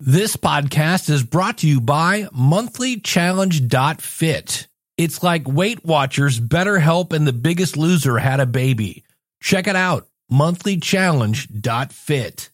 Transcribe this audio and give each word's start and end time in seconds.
This 0.00 0.36
podcast 0.36 1.10
is 1.10 1.24
brought 1.24 1.58
to 1.58 1.66
you 1.66 1.80
by 1.80 2.28
monthlychallenge.fit. 2.32 4.68
It's 4.96 5.24
like 5.24 5.48
Weight 5.48 5.84
Watchers, 5.84 6.38
BetterHelp, 6.38 7.12
and 7.12 7.26
The 7.26 7.32
Biggest 7.32 7.76
Loser 7.76 8.18
had 8.18 8.38
a 8.38 8.46
baby. 8.46 9.02
Check 9.40 9.66
it 9.66 9.74
out, 9.74 10.06
monthlychallenge.fit. 10.30 12.50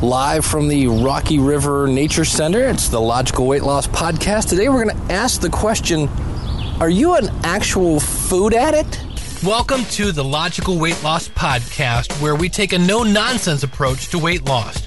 Live 0.00 0.46
from 0.46 0.68
the 0.68 0.86
Rocky 0.86 1.40
River 1.40 1.88
Nature 1.88 2.24
Center, 2.24 2.68
it's 2.68 2.88
the 2.88 3.00
Logical 3.00 3.48
Weight 3.48 3.64
Loss 3.64 3.88
Podcast. 3.88 4.50
Today 4.50 4.68
we're 4.68 4.84
going 4.84 4.96
to 4.96 5.12
ask 5.12 5.40
the 5.40 5.50
question 5.50 6.06
Are 6.80 6.88
you 6.88 7.16
an 7.16 7.30
actual 7.42 7.98
food 7.98 8.54
addict? 8.54 9.04
Welcome 9.42 9.82
to 9.86 10.12
the 10.12 10.22
Logical 10.22 10.78
Weight 10.78 11.02
Loss 11.02 11.30
Podcast, 11.30 12.12
where 12.22 12.36
we 12.36 12.48
take 12.48 12.72
a 12.72 12.78
no 12.78 13.02
nonsense 13.02 13.64
approach 13.64 14.06
to 14.10 14.20
weight 14.20 14.44
loss. 14.44 14.86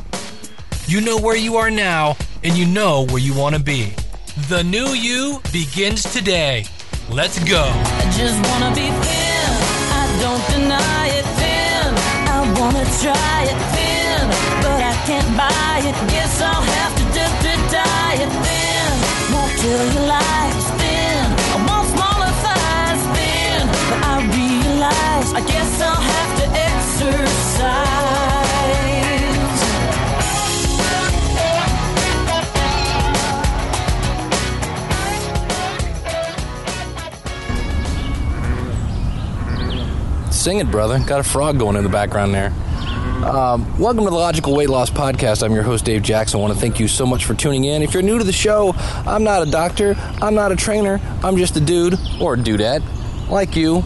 You 0.87 0.99
know 0.99 1.17
where 1.17 1.37
you 1.37 1.55
are 1.57 1.71
now, 1.71 2.17
and 2.43 2.57
you 2.57 2.65
know 2.65 3.05
where 3.07 3.19
you 3.19 3.33
want 3.33 3.55
to 3.55 3.61
be. 3.61 3.93
The 4.49 4.63
new 4.63 4.89
you 4.89 5.41
begins 5.53 6.03
today. 6.03 6.65
Let's 7.09 7.37
go. 7.43 7.63
I 7.63 8.03
just 8.17 8.37
wanna 8.49 8.75
be 8.75 8.87
thin. 8.89 9.49
I 9.99 10.03
don't 10.19 10.43
deny 10.51 11.07
it 11.19 11.25
thin. 11.39 11.95
I 12.27 12.39
wanna 12.59 12.85
try 12.99 13.39
it 13.51 13.59
thin, 13.75 14.27
but 14.63 14.81
I 14.83 14.93
can't 15.05 15.31
buy 15.37 15.79
it. 15.87 15.95
Guess 16.11 16.41
I'll 16.41 16.61
have 16.61 16.93
to 16.97 17.03
dip 17.15 17.33
to 17.45 17.53
thin. 18.45 18.91
Won't 19.33 19.53
kill 19.61 19.83
your 19.93 20.07
life 20.07 20.59
thin. 20.79 21.23
I 21.53 21.57
want 21.67 21.87
smaller 21.93 22.31
thighs 22.43 23.03
thin, 23.15 23.61
but 23.89 23.99
I 24.11 24.15
realize 24.39 25.27
I 25.33 25.41
guess 25.47 25.81
I'll 25.81 26.05
have 26.13 26.31
to 26.39 26.45
exercise. 26.67 27.90
Sing 40.41 40.57
it, 40.57 40.71
brother. 40.71 40.97
Got 40.97 41.19
a 41.19 41.23
frog 41.23 41.59
going 41.59 41.75
in 41.75 41.83
the 41.83 41.89
background 41.89 42.33
there. 42.33 42.47
Um, 43.23 43.77
welcome 43.77 44.05
to 44.05 44.09
the 44.09 44.15
Logical 44.15 44.55
Weight 44.55 44.71
Loss 44.71 44.89
Podcast. 44.89 45.43
I'm 45.43 45.53
your 45.53 45.61
host, 45.61 45.85
Dave 45.85 46.01
Jackson. 46.01 46.39
I 46.39 46.41
want 46.41 46.51
to 46.51 46.59
thank 46.59 46.79
you 46.79 46.87
so 46.87 47.05
much 47.05 47.25
for 47.25 47.35
tuning 47.35 47.65
in. 47.65 47.83
If 47.83 47.93
you're 47.93 48.01
new 48.01 48.17
to 48.17 48.23
the 48.23 48.33
show, 48.33 48.73
I'm 49.05 49.23
not 49.23 49.47
a 49.47 49.51
doctor, 49.51 49.93
I'm 50.19 50.33
not 50.33 50.51
a 50.51 50.55
trainer, 50.55 50.99
I'm 51.23 51.37
just 51.37 51.57
a 51.57 51.59
dude 51.59 51.93
or 52.19 52.33
a 52.33 52.37
dudette 52.37 52.81
like 53.29 53.55
you 53.55 53.83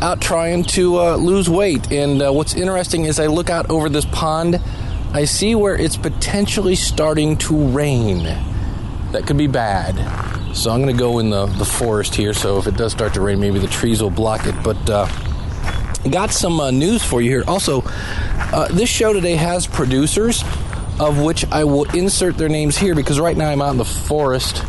out 0.00 0.20
trying 0.20 0.62
to 0.66 1.00
uh, 1.00 1.16
lose 1.16 1.50
weight. 1.50 1.90
And 1.90 2.22
uh, 2.22 2.30
what's 2.30 2.54
interesting 2.54 3.06
is 3.06 3.18
I 3.18 3.26
look 3.26 3.50
out 3.50 3.68
over 3.68 3.88
this 3.88 4.04
pond, 4.04 4.60
I 5.12 5.24
see 5.24 5.56
where 5.56 5.74
it's 5.74 5.96
potentially 5.96 6.76
starting 6.76 7.36
to 7.38 7.70
rain. 7.70 8.22
That 9.10 9.24
could 9.26 9.36
be 9.36 9.48
bad. 9.48 9.96
So 10.54 10.70
I'm 10.70 10.80
going 10.80 10.96
to 10.96 11.00
go 11.00 11.18
in 11.18 11.30
the, 11.30 11.46
the 11.46 11.64
forest 11.64 12.14
here. 12.14 12.34
So 12.34 12.56
if 12.58 12.68
it 12.68 12.76
does 12.76 12.92
start 12.92 13.14
to 13.14 13.20
rain, 13.20 13.40
maybe 13.40 13.58
the 13.58 13.66
trees 13.66 14.00
will 14.00 14.10
block 14.10 14.46
it. 14.46 14.54
But 14.62 14.88
uh, 14.88 15.08
got 16.10 16.30
some 16.30 16.60
uh, 16.60 16.70
news 16.70 17.02
for 17.04 17.20
you 17.20 17.30
here. 17.30 17.44
Also, 17.46 17.82
uh, 17.84 18.68
this 18.68 18.88
show 18.88 19.12
today 19.12 19.36
has 19.36 19.66
producers, 19.66 20.42
of 21.00 21.20
which 21.20 21.44
I 21.50 21.64
will 21.64 21.84
insert 21.90 22.36
their 22.36 22.48
names 22.48 22.76
here 22.76 22.94
because 22.94 23.20
right 23.20 23.36
now 23.36 23.48
I'm 23.48 23.62
out 23.62 23.70
in 23.70 23.78
the 23.78 23.84
forest 23.84 24.64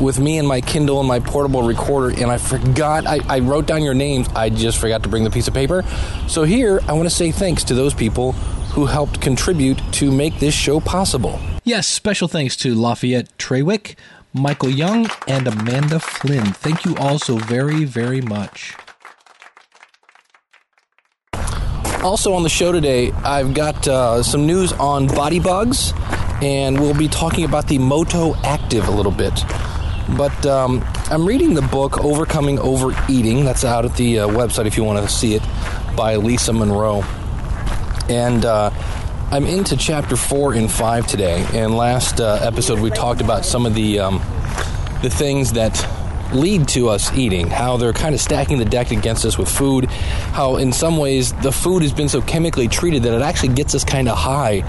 with 0.00 0.18
me 0.18 0.38
and 0.38 0.46
my 0.46 0.60
Kindle 0.60 0.98
and 0.98 1.08
my 1.08 1.20
portable 1.20 1.62
recorder, 1.62 2.10
and 2.20 2.30
I 2.30 2.38
forgot, 2.38 3.06
I, 3.06 3.20
I 3.28 3.38
wrote 3.40 3.66
down 3.66 3.82
your 3.82 3.94
names. 3.94 4.28
I 4.34 4.50
just 4.50 4.78
forgot 4.78 5.02
to 5.04 5.08
bring 5.08 5.24
the 5.24 5.30
piece 5.30 5.48
of 5.48 5.54
paper. 5.54 5.84
So 6.28 6.44
here, 6.44 6.80
I 6.88 6.92
want 6.92 7.04
to 7.04 7.14
say 7.14 7.30
thanks 7.30 7.64
to 7.64 7.74
those 7.74 7.94
people 7.94 8.32
who 8.72 8.86
helped 8.86 9.20
contribute 9.20 9.80
to 9.92 10.10
make 10.10 10.38
this 10.38 10.54
show 10.54 10.80
possible. 10.80 11.38
Yes, 11.64 11.86
special 11.86 12.26
thanks 12.26 12.56
to 12.56 12.74
Lafayette 12.74 13.36
Trewick, 13.38 13.96
Michael 14.32 14.70
Young, 14.70 15.08
and 15.28 15.46
Amanda 15.46 16.00
Flynn. 16.00 16.46
Thank 16.46 16.84
you 16.84 16.96
all 16.96 17.18
so 17.18 17.36
very, 17.36 17.84
very 17.84 18.20
much. 18.20 18.74
Also 22.02 22.34
on 22.34 22.42
the 22.42 22.48
show 22.48 22.72
today, 22.72 23.12
I've 23.12 23.54
got 23.54 23.86
uh, 23.86 24.24
some 24.24 24.44
news 24.44 24.72
on 24.72 25.06
body 25.06 25.38
bugs, 25.38 25.92
and 26.42 26.80
we'll 26.80 26.98
be 26.98 27.06
talking 27.06 27.44
about 27.44 27.68
the 27.68 27.78
Moto 27.78 28.34
Active 28.42 28.88
a 28.88 28.90
little 28.90 29.12
bit. 29.12 29.32
But 30.16 30.44
um, 30.44 30.82
I'm 31.10 31.24
reading 31.24 31.54
the 31.54 31.62
book 31.62 32.02
Overcoming 32.02 32.58
Overeating. 32.58 33.44
That's 33.44 33.64
out 33.64 33.84
at 33.84 33.94
the 33.94 34.18
uh, 34.18 34.28
website 34.28 34.66
if 34.66 34.76
you 34.76 34.82
want 34.82 35.08
to 35.08 35.14
see 35.14 35.36
it 35.36 35.42
by 35.96 36.16
Lisa 36.16 36.52
Morone. 36.52 37.04
And 38.10 38.44
uh, 38.44 38.70
I'm 39.30 39.46
into 39.46 39.76
chapter 39.76 40.16
four 40.16 40.54
and 40.54 40.68
five 40.68 41.06
today. 41.06 41.46
And 41.52 41.76
last 41.76 42.20
uh, 42.20 42.40
episode 42.42 42.80
we 42.80 42.90
talked 42.90 43.20
about 43.20 43.44
some 43.44 43.64
of 43.64 43.74
the 43.76 44.00
um, 44.00 44.18
the 45.02 45.10
things 45.10 45.52
that 45.52 45.78
lead 46.32 46.68
to 46.68 46.88
us 46.88 47.12
eating, 47.16 47.46
how 47.48 47.76
they're 47.76 47.92
kind 47.92 48.14
of 48.14 48.20
stacking 48.20 48.58
the 48.58 48.64
deck 48.64 48.90
against 48.90 49.24
us 49.24 49.36
with 49.38 49.48
food, 49.48 49.86
how 49.86 50.56
in 50.56 50.72
some 50.72 50.96
ways 50.96 51.32
the 51.34 51.52
food 51.52 51.82
has 51.82 51.92
been 51.92 52.08
so 52.08 52.20
chemically 52.22 52.68
treated 52.68 53.02
that 53.02 53.14
it 53.14 53.22
actually 53.22 53.54
gets 53.54 53.74
us 53.74 53.84
kind 53.84 54.08
of 54.08 54.16
high 54.16 54.62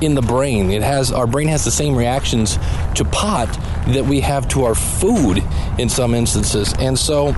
in 0.00 0.14
the 0.14 0.22
brain. 0.22 0.70
It 0.70 0.82
has 0.82 1.12
our 1.12 1.26
brain 1.26 1.48
has 1.48 1.64
the 1.64 1.70
same 1.70 1.94
reactions 1.94 2.56
to 2.94 3.04
pot 3.04 3.48
that 3.88 4.04
we 4.04 4.20
have 4.20 4.48
to 4.48 4.64
our 4.64 4.74
food 4.74 5.42
in 5.78 5.88
some 5.88 6.14
instances. 6.14 6.74
And 6.78 6.98
so 6.98 7.34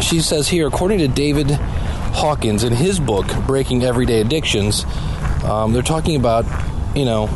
she 0.00 0.20
says 0.20 0.48
here, 0.48 0.66
according 0.66 0.98
to 0.98 1.08
David 1.08 1.50
Hawkins 1.50 2.64
in 2.64 2.72
his 2.72 3.00
book 3.00 3.26
Breaking 3.46 3.82
Everyday 3.82 4.20
Addictions, 4.20 4.84
um, 5.44 5.72
they're 5.72 5.82
talking 5.82 6.16
about, 6.16 6.44
you 6.94 7.04
know, 7.04 7.26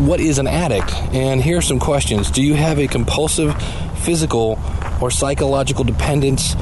what 0.00 0.20
is 0.20 0.38
an 0.38 0.46
addict? 0.46 0.94
And 1.12 1.42
here 1.42 1.58
are 1.58 1.62
some 1.62 1.78
questions. 1.78 2.30
Do 2.30 2.42
you 2.42 2.54
have 2.54 2.78
a 2.78 2.86
compulsive 2.86 3.54
physical 4.00 4.58
or 5.00 5.10
psychological 5.10 5.84
dependence 5.84 6.56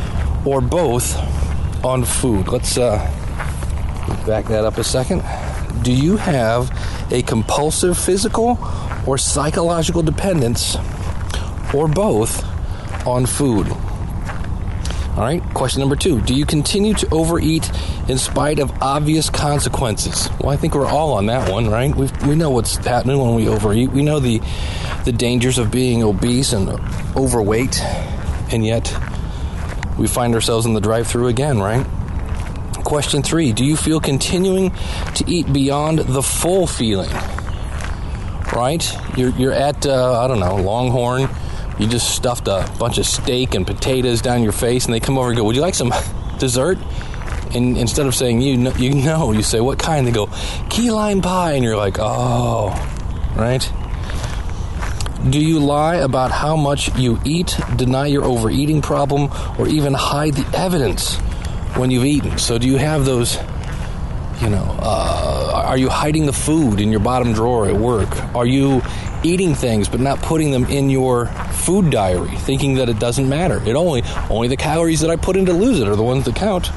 or 0.44 0.60
both 0.60 1.16
on 1.84 2.04
food? 2.04 2.48
Let's 2.48 2.76
uh, 2.76 2.98
back 4.26 4.46
that 4.46 4.64
up 4.64 4.78
a 4.78 4.84
second. 4.84 5.22
Do 5.82 5.92
you 5.92 6.16
have 6.16 6.70
a 7.10 7.22
compulsive 7.22 7.96
physical 7.96 8.58
or 9.06 9.16
psychological 9.18 10.02
dependence 10.02 10.76
or 11.74 11.88
both 11.88 12.44
on 13.06 13.26
food? 13.26 13.68
All 15.18 15.24
right, 15.24 15.42
question 15.52 15.80
number 15.80 15.96
two. 15.96 16.20
Do 16.20 16.32
you 16.32 16.46
continue 16.46 16.94
to 16.94 17.08
overeat 17.12 17.68
in 18.08 18.18
spite 18.18 18.60
of 18.60 18.70
obvious 18.80 19.28
consequences? 19.28 20.30
Well, 20.38 20.50
I 20.50 20.56
think 20.56 20.76
we're 20.76 20.86
all 20.86 21.14
on 21.14 21.26
that 21.26 21.50
one, 21.50 21.68
right? 21.68 21.92
we 21.92 22.08
we 22.24 22.36
know 22.36 22.50
what's 22.50 22.76
happening 22.76 23.18
when 23.18 23.34
we 23.34 23.48
overeat. 23.48 23.90
We 23.90 24.04
know 24.04 24.20
the, 24.20 24.40
the 25.04 25.10
dangers 25.10 25.58
of 25.58 25.72
being 25.72 26.04
obese 26.04 26.52
and 26.52 26.68
overweight, 27.16 27.82
and 28.52 28.64
yet 28.64 28.96
we 29.98 30.06
find 30.06 30.36
ourselves 30.36 30.66
in 30.66 30.74
the 30.74 30.80
drive 30.80 31.08
through 31.08 31.26
again, 31.26 31.58
right? 31.58 31.84
Question 32.84 33.20
three 33.20 33.52
Do 33.52 33.64
you 33.64 33.76
feel 33.76 33.98
continuing 33.98 34.70
to 35.16 35.24
eat 35.26 35.52
beyond 35.52 35.98
the 35.98 36.22
full 36.22 36.68
feeling? 36.68 37.10
Right? 38.52 38.88
You're, 39.16 39.30
you're 39.30 39.52
at, 39.52 39.84
uh, 39.84 40.20
I 40.20 40.28
don't 40.28 40.38
know, 40.38 40.54
Longhorn 40.54 41.28
you 41.78 41.86
just 41.86 42.14
stuffed 42.14 42.48
a 42.48 42.70
bunch 42.78 42.98
of 42.98 43.06
steak 43.06 43.54
and 43.54 43.66
potatoes 43.66 44.20
down 44.20 44.42
your 44.42 44.52
face, 44.52 44.84
and 44.84 44.94
they 44.94 45.00
come 45.00 45.18
over 45.18 45.28
and 45.28 45.36
go, 45.36 45.44
"Would 45.44 45.56
you 45.56 45.62
like 45.62 45.74
some 45.74 45.92
dessert?" 46.38 46.78
And 47.54 47.78
instead 47.78 48.06
of 48.06 48.14
saying 48.14 48.40
you 48.40 48.56
know, 48.56 48.72
you 48.72 48.94
know, 48.94 49.32
you 49.32 49.42
say 49.42 49.60
what 49.60 49.78
kind? 49.78 50.06
They 50.06 50.10
go 50.10 50.28
key 50.68 50.90
lime 50.90 51.22
pie, 51.22 51.52
and 51.52 51.64
you're 51.64 51.76
like, 51.76 51.98
"Oh, 51.98 52.70
right." 53.36 53.70
Do 55.30 55.40
you 55.40 55.58
lie 55.58 55.96
about 55.96 56.30
how 56.30 56.54
much 56.54 56.96
you 56.96 57.18
eat, 57.24 57.58
deny 57.74 58.06
your 58.06 58.24
overeating 58.24 58.82
problem, 58.82 59.30
or 59.58 59.66
even 59.66 59.92
hide 59.92 60.34
the 60.34 60.56
evidence 60.56 61.16
when 61.76 61.90
you've 61.90 62.04
eaten? 62.04 62.38
So, 62.38 62.56
do 62.56 62.68
you 62.68 62.76
have 62.76 63.04
those? 63.04 63.36
You 64.40 64.50
know, 64.50 64.76
uh, 64.80 65.64
are 65.66 65.76
you 65.76 65.88
hiding 65.88 66.26
the 66.26 66.32
food 66.32 66.80
in 66.80 66.92
your 66.92 67.00
bottom 67.00 67.32
drawer 67.32 67.66
at 67.66 67.74
work? 67.74 68.08
Are 68.36 68.46
you 68.46 68.80
eating 69.24 69.54
things 69.54 69.88
but 69.88 70.00
not 70.00 70.20
putting 70.20 70.52
them 70.52 70.64
in 70.66 70.90
your 70.90 71.26
food 71.68 71.90
diary, 71.90 72.34
thinking 72.34 72.76
that 72.76 72.88
it 72.88 72.98
doesn't 72.98 73.28
matter. 73.28 73.62
It 73.62 73.76
only 73.76 74.02
only 74.30 74.48
the 74.48 74.56
calories 74.56 75.00
that 75.00 75.10
I 75.10 75.16
put 75.16 75.36
in 75.36 75.44
to 75.44 75.52
lose 75.52 75.80
it 75.80 75.86
are 75.86 75.96
the 75.96 76.02
ones 76.02 76.24
that 76.24 76.34
count. 76.34 76.72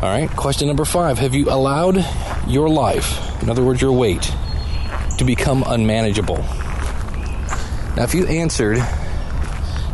All 0.00 0.08
right, 0.08 0.30
question 0.36 0.68
number 0.68 0.84
5. 0.84 1.18
Have 1.18 1.34
you 1.34 1.50
allowed 1.50 2.06
your 2.46 2.68
life 2.68 3.42
in 3.42 3.50
other 3.50 3.64
words, 3.64 3.82
your 3.82 3.90
weight, 3.90 4.32
to 5.18 5.24
become 5.24 5.64
unmanageable? 5.66 6.36
Now, 7.96 8.04
if 8.04 8.14
you 8.14 8.28
answered, 8.28 8.78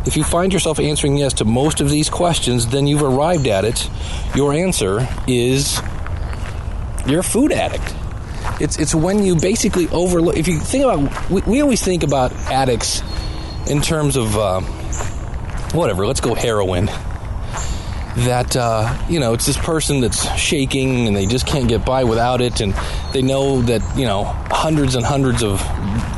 if 0.05 0.15
you 0.15 0.23
find 0.23 0.53
yourself 0.53 0.79
answering 0.79 1.17
yes 1.17 1.33
to 1.33 1.45
most 1.45 1.81
of 1.81 1.89
these 1.89 2.11
questions, 2.11 2.67
then 2.67 2.85
you've 2.85 3.01
arrived 3.01 3.47
at 3.47 3.65
it. 3.65 3.89
Your 4.35 4.53
answer 4.53 5.07
is 5.25 5.81
you're 7.07 7.21
a 7.21 7.23
food 7.23 7.51
addict. 7.51 7.96
It's 8.59 8.79
it's 8.79 8.95
when 8.95 9.23
you 9.23 9.35
basically 9.35 9.87
overlook. 9.89 10.35
If 10.35 10.47
you 10.47 10.59
think 10.59 10.83
about, 10.83 11.29
we, 11.29 11.41
we 11.41 11.61
always 11.61 11.83
think 11.83 12.03
about 12.03 12.33
addicts 12.47 13.03
in 13.69 13.81
terms 13.81 14.15
of 14.15 14.35
uh, 14.35 14.61
whatever. 15.73 16.07
Let's 16.07 16.21
go 16.21 16.33
heroin. 16.33 16.89
That 18.25 18.55
uh, 18.55 18.97
you 19.07 19.19
know, 19.19 19.33
it's 19.33 19.45
this 19.45 19.57
person 19.57 20.01
that's 20.01 20.25
shaking 20.35 21.07
and 21.07 21.15
they 21.15 21.27
just 21.27 21.45
can't 21.45 21.67
get 21.67 21.85
by 21.85 22.03
without 22.03 22.41
it, 22.41 22.61
and 22.61 22.73
they 23.13 23.21
know 23.21 23.61
that 23.61 23.81
you 23.95 24.05
know 24.05 24.23
hundreds 24.23 24.95
and 24.95 25.05
hundreds 25.05 25.43
of 25.43 25.61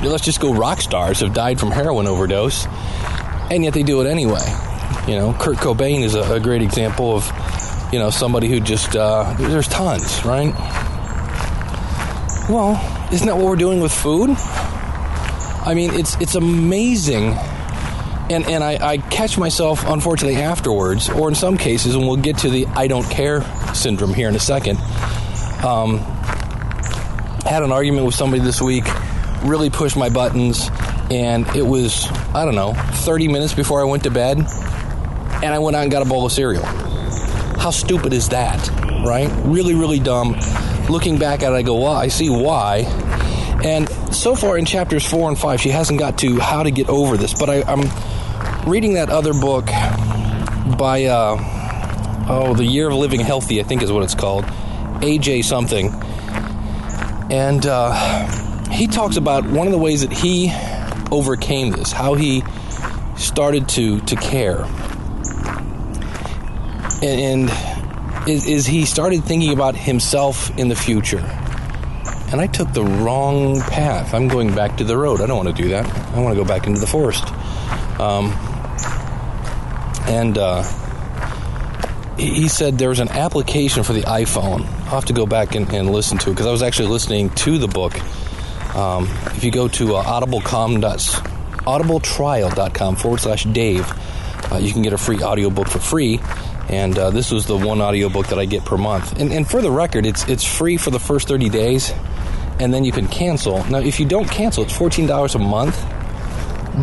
let's 0.01 0.23
just 0.23 0.39
go 0.39 0.53
rock 0.53 0.79
stars 0.79 1.19
have 1.19 1.33
died 1.33 1.59
from 1.59 1.71
heroin 1.71 2.07
overdose, 2.07 2.67
and 3.51 3.65
yet 3.65 3.73
they 3.73 3.83
do 3.83 3.99
it 3.99 4.07
anyway. 4.07 4.45
You 5.07 5.15
know, 5.15 5.33
Kurt 5.33 5.57
Cobain 5.57 6.03
is 6.03 6.15
a, 6.15 6.21
a 6.35 6.39
great 6.39 6.61
example 6.61 7.17
of 7.17 7.29
you 7.91 7.99
know 7.99 8.09
somebody 8.09 8.47
who 8.47 8.61
just 8.61 8.95
uh, 8.95 9.33
there's 9.37 9.67
tons, 9.67 10.23
right? 10.23 10.53
Well, 12.49 12.81
isn't 13.13 13.27
that 13.27 13.37
what 13.37 13.45
we're 13.45 13.55
doing 13.55 13.79
with 13.79 13.91
food? 13.91 14.31
I 14.31 15.73
mean, 15.75 15.93
it's 15.93 16.19
it's 16.19 16.33
amazing, 16.33 17.33
and 18.31 18.43
and 18.47 18.63
I, 18.63 18.93
I 18.93 18.97
catch 18.97 19.37
myself 19.37 19.85
unfortunately 19.85 20.41
afterwards, 20.41 21.11
or 21.11 21.29
in 21.29 21.35
some 21.35 21.57
cases, 21.57 21.93
and 21.93 22.07
we'll 22.07 22.17
get 22.17 22.39
to 22.39 22.49
the 22.49 22.65
I 22.65 22.87
don't 22.87 23.07
care 23.07 23.43
syndrome 23.75 24.15
here 24.15 24.27
in 24.29 24.35
a 24.35 24.39
second. 24.39 24.79
Um, 25.63 25.99
had 27.45 27.61
an 27.61 27.71
argument 27.71 28.07
with 28.07 28.15
somebody 28.15 28.41
this 28.41 28.59
week, 28.59 28.85
really 29.43 29.69
pushed 29.69 29.95
my 29.95 30.09
buttons, 30.09 30.71
and 31.11 31.47
it 31.55 31.61
was 31.67 32.07
I 32.33 32.45
don't 32.45 32.55
know 32.55 32.73
30 32.73 33.27
minutes 33.27 33.53
before 33.53 33.79
I 33.79 33.83
went 33.83 34.01
to 34.05 34.09
bed, 34.09 34.39
and 34.39 35.53
I 35.53 35.59
went 35.59 35.75
out 35.75 35.83
and 35.83 35.91
got 35.91 36.01
a 36.01 36.09
bowl 36.09 36.25
of 36.25 36.31
cereal. 36.31 36.65
How 36.65 37.69
stupid 37.69 38.11
is 38.11 38.29
that, 38.29 38.69
right? 39.05 39.29
Really, 39.45 39.75
really 39.75 39.99
dumb. 39.99 40.35
Looking 40.89 41.19
back 41.19 41.43
at 41.43 41.53
it, 41.53 41.55
I 41.55 41.61
go, 41.61 41.75
well, 41.75 41.93
I 41.93 42.07
see 42.07 42.29
why. 42.29 42.79
And 43.63 43.87
so 44.13 44.35
far 44.35 44.57
in 44.57 44.65
chapters 44.65 45.05
four 45.05 45.29
and 45.29 45.37
five, 45.37 45.61
she 45.61 45.69
hasn't 45.69 45.99
got 45.99 46.17
to 46.19 46.39
how 46.39 46.63
to 46.63 46.71
get 46.71 46.89
over 46.89 47.15
this. 47.15 47.37
But 47.37 47.49
I, 47.49 47.71
am 47.71 48.69
reading 48.69 48.93
that 48.93 49.09
other 49.09 49.33
book 49.33 49.67
by, 50.77 51.05
uh, 51.05 52.25
oh, 52.29 52.55
The 52.55 52.65
Year 52.65 52.89
of 52.89 52.95
Living 52.95 53.19
Healthy, 53.19 53.59
I 53.59 53.63
think 53.63 53.83
is 53.83 53.91
what 53.91 54.03
it's 54.03 54.15
called. 54.15 54.45
AJ 55.01 55.43
something. 55.43 55.93
And 57.31 57.65
uh, 57.65 58.69
he 58.71 58.87
talks 58.87 59.17
about 59.17 59.45
one 59.45 59.67
of 59.67 59.73
the 59.73 59.77
ways 59.77 60.01
that 60.01 60.11
he 60.11 60.51
overcame 61.11 61.71
this, 61.71 61.91
how 61.91 62.15
he 62.15 62.43
started 63.15 63.69
to, 63.69 63.99
to 64.01 64.15
care. 64.15 64.63
And, 67.01 67.49
and 67.49 67.68
is, 68.29 68.45
is 68.45 68.65
he 68.65 68.85
started 68.85 69.23
thinking 69.23 69.51
about 69.51 69.75
himself 69.75 70.57
in 70.57 70.69
the 70.69 70.75
future. 70.75 71.19
And 72.31 72.39
I 72.39 72.47
took 72.47 72.71
the 72.73 72.83
wrong 72.83 73.59
path. 73.61 74.13
I'm 74.13 74.27
going 74.27 74.53
back 74.53 74.77
to 74.77 74.83
the 74.83 74.95
road. 74.95 75.19
I 75.19 75.25
don't 75.25 75.43
want 75.43 75.55
to 75.55 75.61
do 75.63 75.69
that. 75.69 75.85
I 76.13 76.19
want 76.19 76.35
to 76.35 76.41
go 76.41 76.47
back 76.47 76.67
into 76.67 76.79
the 76.79 76.87
forest. 76.87 77.27
Um, 77.99 78.31
and 80.07 80.37
uh, 80.37 80.63
he, 82.17 82.47
said 82.47 82.77
there 82.77 82.89
was 82.89 82.99
an 82.99 83.09
application 83.09 83.83
for 83.83 83.93
the 83.93 84.01
iPhone. 84.01 84.61
I'll 84.61 84.95
have 84.95 85.05
to 85.05 85.13
go 85.13 85.25
back 85.25 85.55
and, 85.55 85.71
and 85.73 85.89
listen 85.89 86.19
to 86.19 86.29
it 86.29 86.33
because 86.33 86.45
I 86.45 86.51
was 86.51 86.61
actually 86.61 86.89
listening 86.89 87.31
to 87.31 87.57
the 87.57 87.67
book. 87.67 87.93
Um, 88.75 89.05
if 89.35 89.43
you 89.43 89.51
go 89.51 89.67
to 89.67 89.95
uh, 89.95 90.03
audiblecom 90.03 90.81
audibletrial.com 91.65 92.95
forward 92.95 93.19
slash 93.21 93.43
Dave, 93.45 93.91
uh, 94.51 94.57
you 94.57 94.71
can 94.71 94.83
get 94.83 94.93
a 94.93 94.97
free 94.97 95.21
audiobook 95.23 95.67
for 95.67 95.79
free 95.79 96.19
and 96.69 96.97
uh, 96.97 97.09
this 97.09 97.31
was 97.31 97.45
the 97.45 97.57
one 97.57 97.81
audiobook 97.81 98.27
that 98.27 98.39
I 98.39 98.45
get 98.45 98.63
per 98.63 98.77
month. 98.77 99.19
And, 99.19 99.31
and 99.31 99.49
for 99.49 99.61
the 99.61 99.71
record, 99.71 100.05
it's 100.05 100.27
it's 100.27 100.43
free 100.43 100.77
for 100.77 100.91
the 100.91 100.99
first 100.99 101.27
30 101.27 101.49
days, 101.49 101.93
and 102.59 102.73
then 102.73 102.85
you 102.85 102.91
can 102.91 103.07
cancel. 103.07 103.63
Now, 103.65 103.79
if 103.79 103.99
you 103.99 104.05
don't 104.05 104.29
cancel, 104.29 104.63
it's 104.63 104.77
$14 104.77 105.35
a 105.35 105.39
month. 105.39 105.85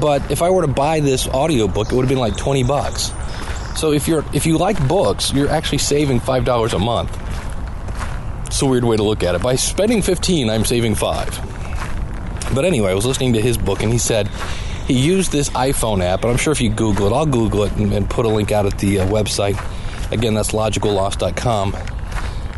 But 0.00 0.30
if 0.30 0.42
I 0.42 0.50
were 0.50 0.62
to 0.62 0.72
buy 0.72 1.00
this 1.00 1.26
audiobook, 1.28 1.90
it 1.90 1.94
would 1.94 2.02
have 2.02 2.08
been 2.08 2.18
like 2.18 2.36
20 2.36 2.64
bucks. 2.64 3.12
So 3.76 3.92
if 3.92 4.08
you're 4.08 4.24
if 4.32 4.46
you 4.46 4.58
like 4.58 4.76
books, 4.88 5.32
you're 5.32 5.50
actually 5.50 5.78
saving 5.78 6.20
five 6.20 6.44
dollars 6.44 6.72
a 6.72 6.78
month. 6.78 7.16
It's 8.46 8.62
a 8.62 8.66
weird 8.66 8.84
way 8.84 8.96
to 8.96 9.02
look 9.02 9.22
at 9.22 9.34
it. 9.34 9.42
By 9.42 9.56
spending 9.56 10.00
15, 10.02 10.48
I'm 10.48 10.64
saving 10.64 10.94
five. 10.94 11.28
But 12.54 12.64
anyway, 12.64 12.90
I 12.90 12.94
was 12.94 13.04
listening 13.04 13.34
to 13.34 13.40
his 13.40 13.58
book, 13.58 13.82
and 13.82 13.92
he 13.92 13.98
said 13.98 14.28
he 14.86 14.94
used 14.94 15.30
this 15.30 15.50
iPhone 15.50 16.02
app, 16.02 16.22
and 16.22 16.30
I'm 16.30 16.38
sure 16.38 16.52
if 16.52 16.60
you 16.60 16.70
Google 16.70 17.08
it, 17.08 17.12
I'll 17.12 17.26
Google 17.26 17.64
it 17.64 17.72
and, 17.72 17.92
and 17.92 18.08
put 18.08 18.24
a 18.24 18.28
link 18.28 18.52
out 18.52 18.66
at 18.66 18.78
the 18.78 19.00
uh, 19.00 19.06
website. 19.08 19.56
Again, 20.10 20.34
that's 20.34 20.52
logicalloss.com. 20.52 21.72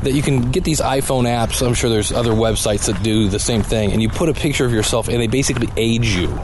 That 0.03 0.13
you 0.13 0.23
can 0.23 0.51
get 0.51 0.65
these 0.65 0.81
iPhone 0.81 1.25
apps. 1.25 1.67
I'm 1.67 1.75
sure 1.75 1.91
there's 1.91 2.13
other 2.13 2.31
websites 2.31 2.87
that 2.87 3.03
do 3.03 3.29
the 3.29 3.41
same 3.41 3.63
thing, 3.63 3.93
and 3.93 4.01
you 4.01 4.09
put 4.09 4.29
a 4.29 4.35
picture 4.35 4.65
of 4.65 4.73
yourself, 4.73 5.09
and 5.09 5.21
they 5.21 5.27
basically 5.27 5.69
age 5.77 6.15
you. 6.15 6.39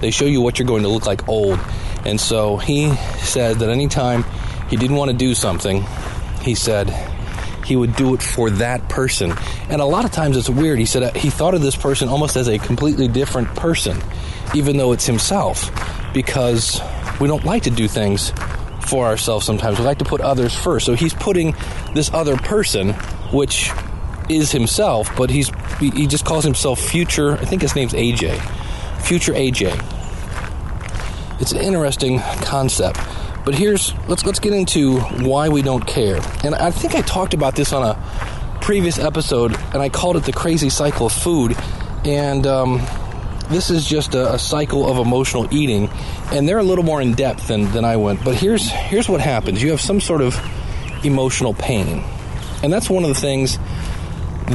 They 0.00 0.10
show 0.10 0.26
you 0.26 0.40
what 0.40 0.58
you're 0.58 0.68
going 0.68 0.82
to 0.82 0.88
look 0.88 1.06
like 1.06 1.28
old. 1.28 1.58
And 2.04 2.20
so 2.20 2.56
he 2.56 2.94
said 3.20 3.60
that 3.60 3.70
anytime 3.70 4.24
he 4.68 4.76
didn't 4.76 4.96
want 4.96 5.10
to 5.10 5.16
do 5.16 5.34
something, 5.34 5.84
he 6.42 6.54
said 6.54 6.90
he 7.64 7.76
would 7.76 7.96
do 7.96 8.14
it 8.14 8.22
for 8.22 8.50
that 8.50 8.88
person. 8.88 9.34
And 9.68 9.80
a 9.80 9.84
lot 9.84 10.04
of 10.04 10.12
times 10.12 10.36
it's 10.36 10.48
weird. 10.48 10.78
He 10.78 10.86
said 10.86 11.02
uh, 11.02 11.12
he 11.12 11.30
thought 11.30 11.54
of 11.54 11.60
this 11.60 11.76
person 11.76 12.08
almost 12.08 12.36
as 12.36 12.48
a 12.48 12.58
completely 12.58 13.08
different 13.08 13.48
person, 13.56 13.98
even 14.54 14.76
though 14.76 14.92
it's 14.92 15.06
himself, 15.06 15.70
because 16.14 16.80
we 17.20 17.28
don't 17.28 17.44
like 17.44 17.64
to 17.64 17.70
do 17.70 17.88
things 17.88 18.32
for 18.88 19.06
ourselves 19.06 19.44
sometimes. 19.44 19.78
We 19.78 19.84
like 19.84 19.98
to 19.98 20.04
put 20.04 20.20
others 20.20 20.54
first. 20.54 20.86
So 20.86 20.94
he's 20.94 21.14
putting 21.14 21.54
this 21.94 22.12
other 22.12 22.36
person, 22.36 22.94
which 23.32 23.70
is 24.28 24.52
himself, 24.52 25.14
but 25.16 25.30
he's 25.30 25.50
he 25.80 26.06
just 26.06 26.24
calls 26.24 26.44
himself 26.44 26.80
future. 26.80 27.32
I 27.32 27.44
think 27.44 27.62
his 27.62 27.74
name's 27.74 27.92
AJ. 27.92 28.40
Future 29.02 29.32
AJ. 29.32 29.72
It's 31.40 31.52
an 31.52 31.58
interesting 31.58 32.18
concept. 32.42 32.98
But 33.44 33.54
here's 33.54 33.94
let's 34.08 34.26
let's 34.26 34.40
get 34.40 34.52
into 34.52 35.00
why 35.00 35.48
we 35.48 35.62
don't 35.62 35.86
care. 35.86 36.20
And 36.44 36.54
I 36.54 36.70
think 36.70 36.94
I 36.94 37.02
talked 37.02 37.32
about 37.32 37.54
this 37.54 37.72
on 37.72 37.82
a 37.82 38.58
previous 38.60 38.98
episode, 38.98 39.56
and 39.72 39.80
I 39.80 39.88
called 39.88 40.16
it 40.16 40.24
the 40.24 40.32
crazy 40.32 40.68
cycle 40.68 41.06
of 41.06 41.12
food. 41.12 41.56
And 42.04 42.46
um, 42.46 42.80
this 43.50 43.70
is 43.70 43.86
just 43.86 44.14
a, 44.14 44.34
a, 44.34 44.38
cycle 44.38 44.88
of 44.88 44.98
emotional 44.98 45.52
eating, 45.52 45.88
and 46.32 46.48
they're 46.48 46.58
a 46.58 46.62
little 46.62 46.84
more 46.84 47.00
in 47.00 47.14
depth 47.14 47.48
than, 47.48 47.70
than 47.72 47.84
I 47.84 47.96
went. 47.96 48.24
But 48.24 48.36
here's 48.36 48.70
here's 48.70 49.08
what 49.08 49.20
happens: 49.20 49.62
you 49.62 49.70
have 49.70 49.80
some 49.80 50.00
sort 50.00 50.20
of 50.20 50.38
emotional 51.04 51.54
pain, 51.54 52.04
and 52.62 52.72
that's 52.72 52.90
one 52.90 53.04
of 53.04 53.08
the 53.08 53.20
things 53.20 53.58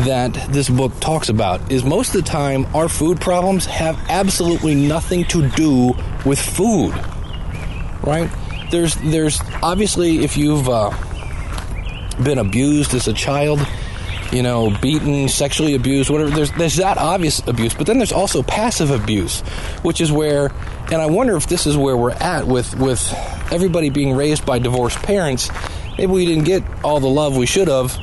that 0.06 0.34
this 0.50 0.70
book 0.70 0.92
talks 1.00 1.30
about. 1.30 1.72
Is 1.72 1.84
most 1.84 2.16
of 2.16 2.24
the 2.24 2.30
time 2.30 2.66
our 2.76 2.90
food 2.90 3.20
problems 3.20 3.66
have 3.66 3.98
absolutely 4.10 4.76
nothing 4.76 5.26
to 5.26 5.50
do 5.50 5.94
with 6.26 6.40
food, 6.40 6.94
right? 8.04 8.30
There's 8.72 8.96
there's 8.96 9.40
obviously 9.62 10.24
if 10.24 10.38
you've 10.38 10.70
uh, 10.70 10.92
been 12.24 12.38
abused 12.38 12.94
as 12.94 13.08
a 13.08 13.14
child 13.14 13.60
you 14.34 14.42
know, 14.42 14.75
beaten, 14.82 15.30
sexually 15.30 15.75
abused, 15.75 16.10
whatever. 16.10 16.32
There's 16.32 16.52
there's 16.54 16.75
that 16.78 16.98
obvious 16.98 17.40
abuse, 17.48 17.74
but 17.74 17.86
then 17.86 17.98
there's 17.98 18.12
also 18.12 18.42
passive 18.42 18.90
abuse, 18.90 19.42
which 19.84 20.02
is 20.02 20.12
where, 20.12 20.52
and 20.92 20.96
I 21.02 21.06
wonder 21.06 21.36
if 21.36 21.48
this 21.48 21.68
is 21.68 21.78
where 21.78 21.96
we're 21.96 22.12
at 22.12 22.48
with 22.48 22.75
with 22.78 23.13
everybody 23.52 23.90
being 23.90 24.16
raised 24.16 24.46
by 24.46 24.60
divorced 24.60 24.98
parents. 25.04 25.50
Maybe 25.98 26.12
we 26.12 26.25
didn't 26.25 26.46
get 26.46 26.63
all 26.84 27.00
the 27.00 27.08
love 27.08 27.38
we 27.38 27.46
should 27.46 27.68
have, 27.68 27.96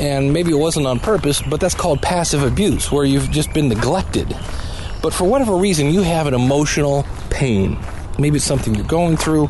and 0.00 0.32
maybe 0.32 0.50
it 0.50 0.56
wasn't 0.58 0.86
on 0.86 0.98
purpose, 0.98 1.40
but 1.40 1.60
that's 1.60 1.76
called 1.76 2.02
passive 2.02 2.42
abuse, 2.42 2.90
where 2.90 3.04
you've 3.04 3.30
just 3.30 3.52
been 3.52 3.68
neglected. 3.68 4.36
But 5.00 5.14
for 5.14 5.24
whatever 5.24 5.54
reason, 5.54 5.90
you 5.92 6.02
have 6.02 6.26
an 6.26 6.34
emotional 6.34 7.06
pain. 7.30 7.78
Maybe 8.18 8.36
it's 8.36 8.44
something 8.44 8.74
you're 8.74 8.84
going 8.84 9.16
through, 9.16 9.46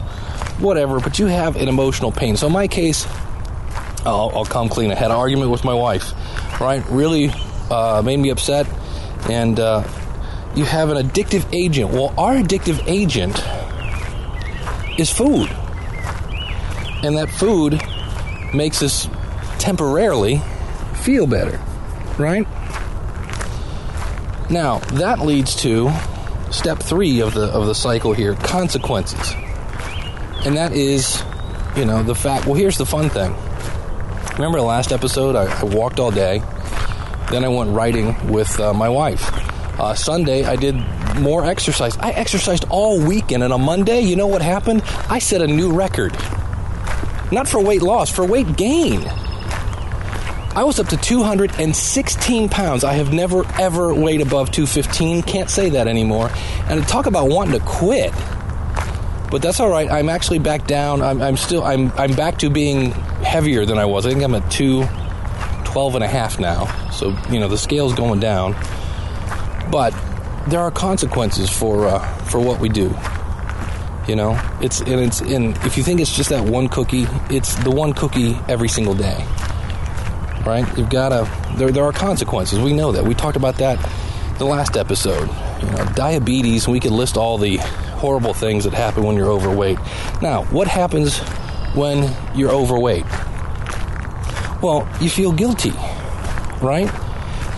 whatever, 0.59 1.01
but 1.01 1.19
you 1.19 1.27
have 1.27 1.57
an 1.57 1.69
emotional 1.69 2.13
pain. 2.13 2.37
So 2.37 2.49
in 2.49 2.53
my 2.53 2.69
case, 2.69 3.07
I'll, 4.05 4.31
I'll 4.35 4.45
come 4.45 4.69
clean. 4.69 4.91
I 4.91 4.95
had 4.95 5.07
an 5.07 5.17
argument 5.17 5.51
with 5.51 5.65
my 5.65 5.75
wife, 5.75 6.13
right? 6.61 6.85
Really 6.89 7.31
uh, 7.71 8.03
made 8.05 8.19
me 8.19 8.31
upset. 8.31 8.67
And 9.29 9.59
uh, 9.59 9.83
you 10.55 10.65
have 10.65 10.91
an 10.91 10.97
addictive 10.97 11.47
agent. 11.53 11.91
Well, 11.91 12.15
our 12.19 12.35
addictive 12.35 12.83
agent 12.87 13.37
is 14.99 15.11
food. 15.11 15.51
And 17.03 17.17
that 17.17 17.29
food 17.31 17.81
makes 18.55 18.83
us 18.83 19.09
temporarily 19.59 20.41
feel 21.03 21.27
better, 21.27 21.61
right? 22.19 22.47
Now, 24.49 24.79
that 24.95 25.21
leads 25.21 25.57
to 25.57 25.91
step 26.51 26.79
three 26.79 27.21
of 27.21 27.35
the 27.35 27.47
of 27.47 27.67
the 27.67 27.75
cycle 27.75 28.13
here 28.13 28.35
consequences 28.37 29.35
and 30.45 30.57
that 30.57 30.73
is 30.73 31.23
you 31.77 31.85
know 31.85 32.03
the 32.03 32.15
fact 32.15 32.47
well 32.47 32.55
here's 32.55 32.79
the 32.79 32.87
fun 32.87 33.11
thing 33.11 33.35
remember 34.37 34.59
the 34.59 34.65
last 34.65 34.93
episode 34.93 35.35
I, 35.35 35.45
I 35.61 35.65
walked 35.65 35.99
all 35.99 36.11
day 36.11 36.43
Then 37.31 37.45
I 37.45 37.49
went 37.49 37.71
riding 37.75 38.31
with 38.31 38.59
uh, 38.61 38.73
my 38.73 38.89
wife. 38.89 39.33
Uh, 39.81 39.95
Sunday, 39.95 40.45
I 40.45 40.57
did 40.57 40.77
more 41.19 41.45
exercise. 41.45 41.97
I 41.99 42.11
exercised 42.11 42.65
all 42.71 43.01
weekend, 43.01 43.43
and 43.43 43.53
on 43.53 43.63
Monday, 43.63 44.01
you 44.01 44.15
know 44.17 44.27
what 44.29 44.43
happened? 44.43 44.83
I 45.11 45.19
set 45.19 45.43
a 45.43 45.47
new 45.47 45.73
record. 45.73 46.13
Not 47.33 47.49
for 47.49 47.61
weight 47.61 47.83
loss, 47.83 48.11
for 48.11 48.25
weight 48.25 48.57
gain. 48.57 49.03
I 50.55 50.63
was 50.65 50.79
up 50.79 50.87
to 50.89 50.97
216 50.97 52.49
pounds. 52.49 52.85
I 52.85 52.95
have 52.95 53.13
never 53.13 53.45
ever 53.61 53.93
weighed 53.93 54.23
above 54.23 54.51
215. 54.53 55.23
Can't 55.25 55.51
say 55.51 55.69
that 55.71 55.89
anymore. 55.89 56.31
And 56.69 56.87
talk 56.89 57.07
about 57.07 57.29
wanting 57.29 57.59
to 57.59 57.67
quit. 57.67 58.13
But 59.31 59.43
that's 59.43 59.61
all 59.61 59.69
right. 59.69 59.91
I'm 59.91 60.09
actually 60.09 60.39
back 60.39 60.67
down. 60.67 61.03
I'm, 61.03 61.21
I'm 61.21 61.37
still. 61.37 61.65
I'm. 61.65 61.91
I'm 61.99 62.15
back 62.15 62.39
to 62.39 62.49
being 62.49 62.95
heavier 63.27 63.67
than 63.67 63.79
I 63.79 63.85
was. 63.85 64.07
I 64.07 64.11
think 64.11 64.23
I'm 64.23 64.35
at 64.35 64.51
two, 64.51 64.87
12 65.65 65.97
and 65.97 66.05
a 66.05 66.09
half 66.09 66.39
now. 66.39 66.67
So 66.91 67.17
you 67.31 67.39
know 67.41 67.49
the 67.49 67.59
scale's 67.59 67.95
going 67.95 68.21
down. 68.21 68.53
But 69.71 69.93
there 70.49 70.61
are 70.61 70.71
consequences 70.71 71.51
for 71.51 71.87
uh, 71.87 71.99
for 72.25 72.41
what 72.41 72.61
we 72.61 72.69
do. 72.69 72.97
You 74.09 74.15
know, 74.15 74.41
it's 74.61 74.81
and 74.81 75.01
it's 75.01 75.21
and 75.21 75.57
if 75.59 75.77
you 75.77 75.83
think 75.83 76.01
it's 76.01 76.15
just 76.15 76.31
that 76.31 76.45
one 76.45 76.69
cookie, 76.69 77.07
it's 77.29 77.57
the 77.57 77.71
one 77.71 77.93
cookie 77.93 78.39
every 78.49 78.69
single 78.69 78.95
day. 78.95 79.27
Right? 80.47 80.65
You've 80.79 80.91
got 80.91 81.09
to. 81.09 81.29
There 81.57 81.73
there 81.73 81.85
are 81.85 81.93
consequences. 81.93 82.61
We 82.61 82.73
know 82.73 82.93
that. 82.93 83.05
We 83.05 83.15
talked 83.15 83.37
about 83.37 83.57
that 83.57 83.79
the 84.39 84.45
last 84.45 84.77
episode. 84.77 85.29
You 85.61 85.71
know, 85.71 85.85
diabetes. 85.95 86.69
We 86.69 86.79
could 86.79 86.93
list 86.93 87.17
all 87.17 87.37
the 87.37 87.57
horrible 87.97 88.35
things 88.35 88.65
that 88.65 88.75
happen 88.75 89.03
when 89.03 89.17
you're 89.17 89.31
overweight. 89.31 89.79
Now, 90.23 90.45
what 90.45 90.69
happens 90.69 91.21
when 91.77 92.13
you're 92.37 92.51
overweight? 92.51 93.05
Well, 94.63 94.89
you 95.01 95.11
feel 95.11 95.33
guilty, 95.33 95.73
right? 96.61 96.91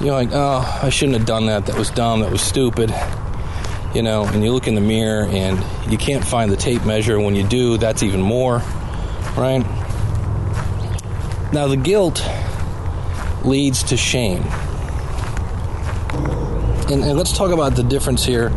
You're 0.01 0.13
like, 0.13 0.31
oh, 0.33 0.81
I 0.83 0.91
shouldn't 0.91 1.17
have 1.17 1.27
done 1.27 1.47
that. 1.47 1.67
That 1.67 1.79
was 1.79 1.91
dumb. 1.91 2.21
That 2.21 2.31
was 2.31 2.41
stupid. 2.41 2.93
You 3.95 4.03
know, 4.03 4.25
and 4.27 4.45
you 4.45 4.53
look 4.53 4.67
in 4.67 4.75
the 4.75 4.81
mirror 4.81 5.27
and 5.27 5.65
you 5.91 5.97
can't 5.97 6.25
find 6.25 6.53
the 6.53 6.57
tape 6.57 6.85
measure. 6.85 7.19
When 7.19 7.35
you 7.35 7.47
do, 7.47 7.79
that's 7.79 8.03
even 8.03 8.21
more, 8.21 8.59
right? 9.37 9.65
Now, 11.53 11.67
the 11.69 11.77
guilt 11.77 12.23
leads 13.45 13.83
to 13.85 13.97
shame. 13.97 14.43
And, 16.91 17.03
and 17.05 17.17
let's 17.17 17.33
talk 17.33 17.51
about 17.51 17.75
the 17.75 17.83
difference 17.83 18.25
here. 18.25 18.53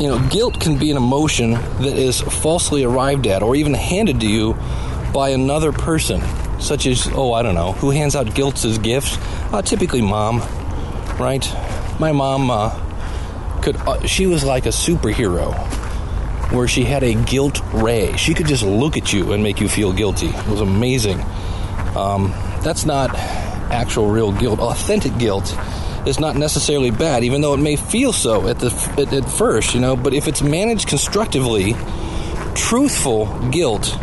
You 0.00 0.08
know, 0.08 0.28
guilt 0.30 0.58
can 0.58 0.78
be 0.78 0.90
an 0.90 0.96
emotion 0.96 1.50
that 1.50 1.94
is 1.94 2.22
falsely 2.22 2.84
arrived 2.84 3.26
at 3.26 3.42
or 3.42 3.54
even 3.54 3.74
handed 3.74 4.20
to 4.20 4.26
you 4.26 4.56
by 5.12 5.28
another 5.28 5.72
person, 5.72 6.22
such 6.58 6.86
as, 6.86 7.06
oh, 7.12 7.34
I 7.34 7.42
don't 7.42 7.54
know, 7.54 7.72
who 7.72 7.90
hands 7.90 8.16
out 8.16 8.34
guilt 8.34 8.64
as 8.64 8.78
gifts? 8.78 9.18
Uh, 9.52 9.60
typically, 9.60 10.00
mom, 10.00 10.38
right? 11.18 11.46
My 12.00 12.12
mom 12.12 12.50
uh, 12.50 13.60
could, 13.60 13.76
uh, 13.76 14.06
she 14.06 14.26
was 14.26 14.42
like 14.42 14.64
a 14.64 14.70
superhero 14.70 15.52
where 16.50 16.66
she 16.66 16.84
had 16.84 17.02
a 17.02 17.12
guilt 17.12 17.60
ray. 17.74 18.16
She 18.16 18.32
could 18.32 18.46
just 18.46 18.62
look 18.62 18.96
at 18.96 19.12
you 19.12 19.32
and 19.34 19.42
make 19.42 19.60
you 19.60 19.68
feel 19.68 19.92
guilty. 19.92 20.28
It 20.28 20.46
was 20.46 20.62
amazing. 20.62 21.20
Um, 21.94 22.32
that's 22.62 22.86
not 22.86 23.14
actual 23.14 24.10
real 24.10 24.32
guilt. 24.32 24.60
Authentic 24.60 25.18
guilt 25.18 25.54
is 26.10 26.20
not 26.20 26.36
necessarily 26.36 26.90
bad, 26.90 27.24
even 27.24 27.40
though 27.40 27.54
it 27.54 27.60
may 27.60 27.76
feel 27.76 28.12
so 28.12 28.46
at 28.48 28.58
the 28.58 28.66
at, 28.98 29.12
at 29.14 29.24
first, 29.30 29.74
you 29.74 29.80
know. 29.80 29.96
But 29.96 30.12
if 30.12 30.28
it's 30.28 30.42
managed 30.42 30.88
constructively, 30.88 31.74
truthful 32.54 33.26
guilt 33.50 33.96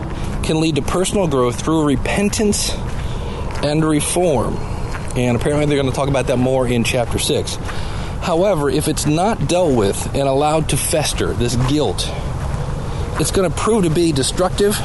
can 0.44 0.60
lead 0.60 0.78
to 0.78 0.82
personal 0.82 1.28
growth 1.28 1.62
through 1.62 1.86
repentance 1.86 2.74
and 3.64 3.86
reform. 3.86 4.56
And 5.16 5.38
apparently, 5.38 5.66
they're 5.66 5.78
going 5.78 5.90
to 5.90 5.96
talk 5.96 6.10
about 6.10 6.28
that 6.28 6.38
more 6.38 6.68
in 6.68 6.84
chapter 6.84 7.20
six. 7.20 7.56
However, 8.22 8.70
if 8.70 8.88
it's 8.88 9.06
not 9.06 9.48
dealt 9.48 9.76
with 9.76 10.16
and 10.16 10.28
allowed 10.28 10.70
to 10.70 10.78
fester, 10.78 11.34
this 11.34 11.56
guilt, 11.70 12.10
it's 13.20 13.32
going 13.32 13.50
to 13.50 13.56
prove 13.56 13.84
to 13.84 13.90
be 13.90 14.12
destructive 14.12 14.76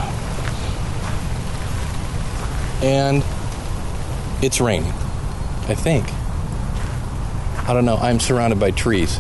and 2.83 3.25
it's 4.43 4.61
raining. 4.61 4.93
I 5.69 5.75
think. 5.75 6.07
I 7.66 7.75
don't 7.75 7.85
know. 7.85 7.97
I'm 7.97 8.21
surrounded 8.21 8.59
by 8.59 8.73
trees. 8.73 9.19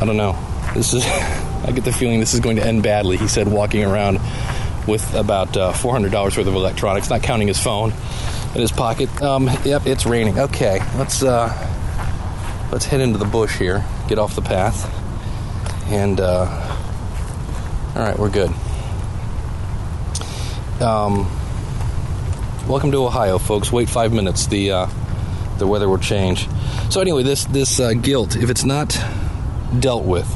I 0.00 0.04
don't 0.06 0.16
know. 0.16 0.38
This 0.74 0.94
is. 0.94 1.04
I 1.62 1.72
get 1.72 1.84
the 1.84 1.92
feeling 1.92 2.20
this 2.20 2.32
is 2.32 2.40
going 2.40 2.56
to 2.56 2.66
end 2.66 2.82
badly. 2.82 3.18
He 3.18 3.28
said, 3.28 3.46
walking 3.46 3.84
around 3.84 4.18
with 4.86 5.14
about 5.14 5.56
uh, 5.56 5.72
$400 5.72 6.12
worth 6.12 6.38
of 6.38 6.54
electronics, 6.54 7.10
not 7.10 7.22
counting 7.22 7.48
his 7.48 7.62
phone 7.62 7.92
in 8.54 8.60
his 8.60 8.72
pocket. 8.72 9.10
Um, 9.20 9.48
yep, 9.64 9.86
it's 9.86 10.06
raining. 10.06 10.38
Okay, 10.38 10.80
let's 10.96 11.22
uh, 11.22 11.48
let's 12.72 12.86
head 12.86 13.00
into 13.00 13.18
the 13.18 13.24
bush 13.24 13.58
here. 13.58 13.84
Get 14.08 14.18
off 14.18 14.34
the 14.34 14.42
path, 14.42 14.88
and 15.90 16.18
uh, 16.20 16.46
all 17.94 18.02
right, 18.02 18.18
we're 18.18 18.30
good. 18.30 18.50
Um, 20.80 21.30
welcome 22.66 22.90
to 22.92 23.04
Ohio, 23.04 23.38
folks. 23.38 23.70
Wait 23.70 23.90
five 23.90 24.12
minutes. 24.12 24.46
The 24.46 24.70
uh, 24.70 24.86
the 25.58 25.66
weather 25.66 25.88
will 25.88 25.98
change. 25.98 26.48
So 26.90 27.00
anyway, 27.00 27.22
this 27.22 27.44
this 27.44 27.78
uh, 27.78 27.92
guilt, 27.92 28.34
if 28.34 28.50
it's 28.50 28.64
not 28.64 28.98
dealt 29.78 30.04
with, 30.04 30.28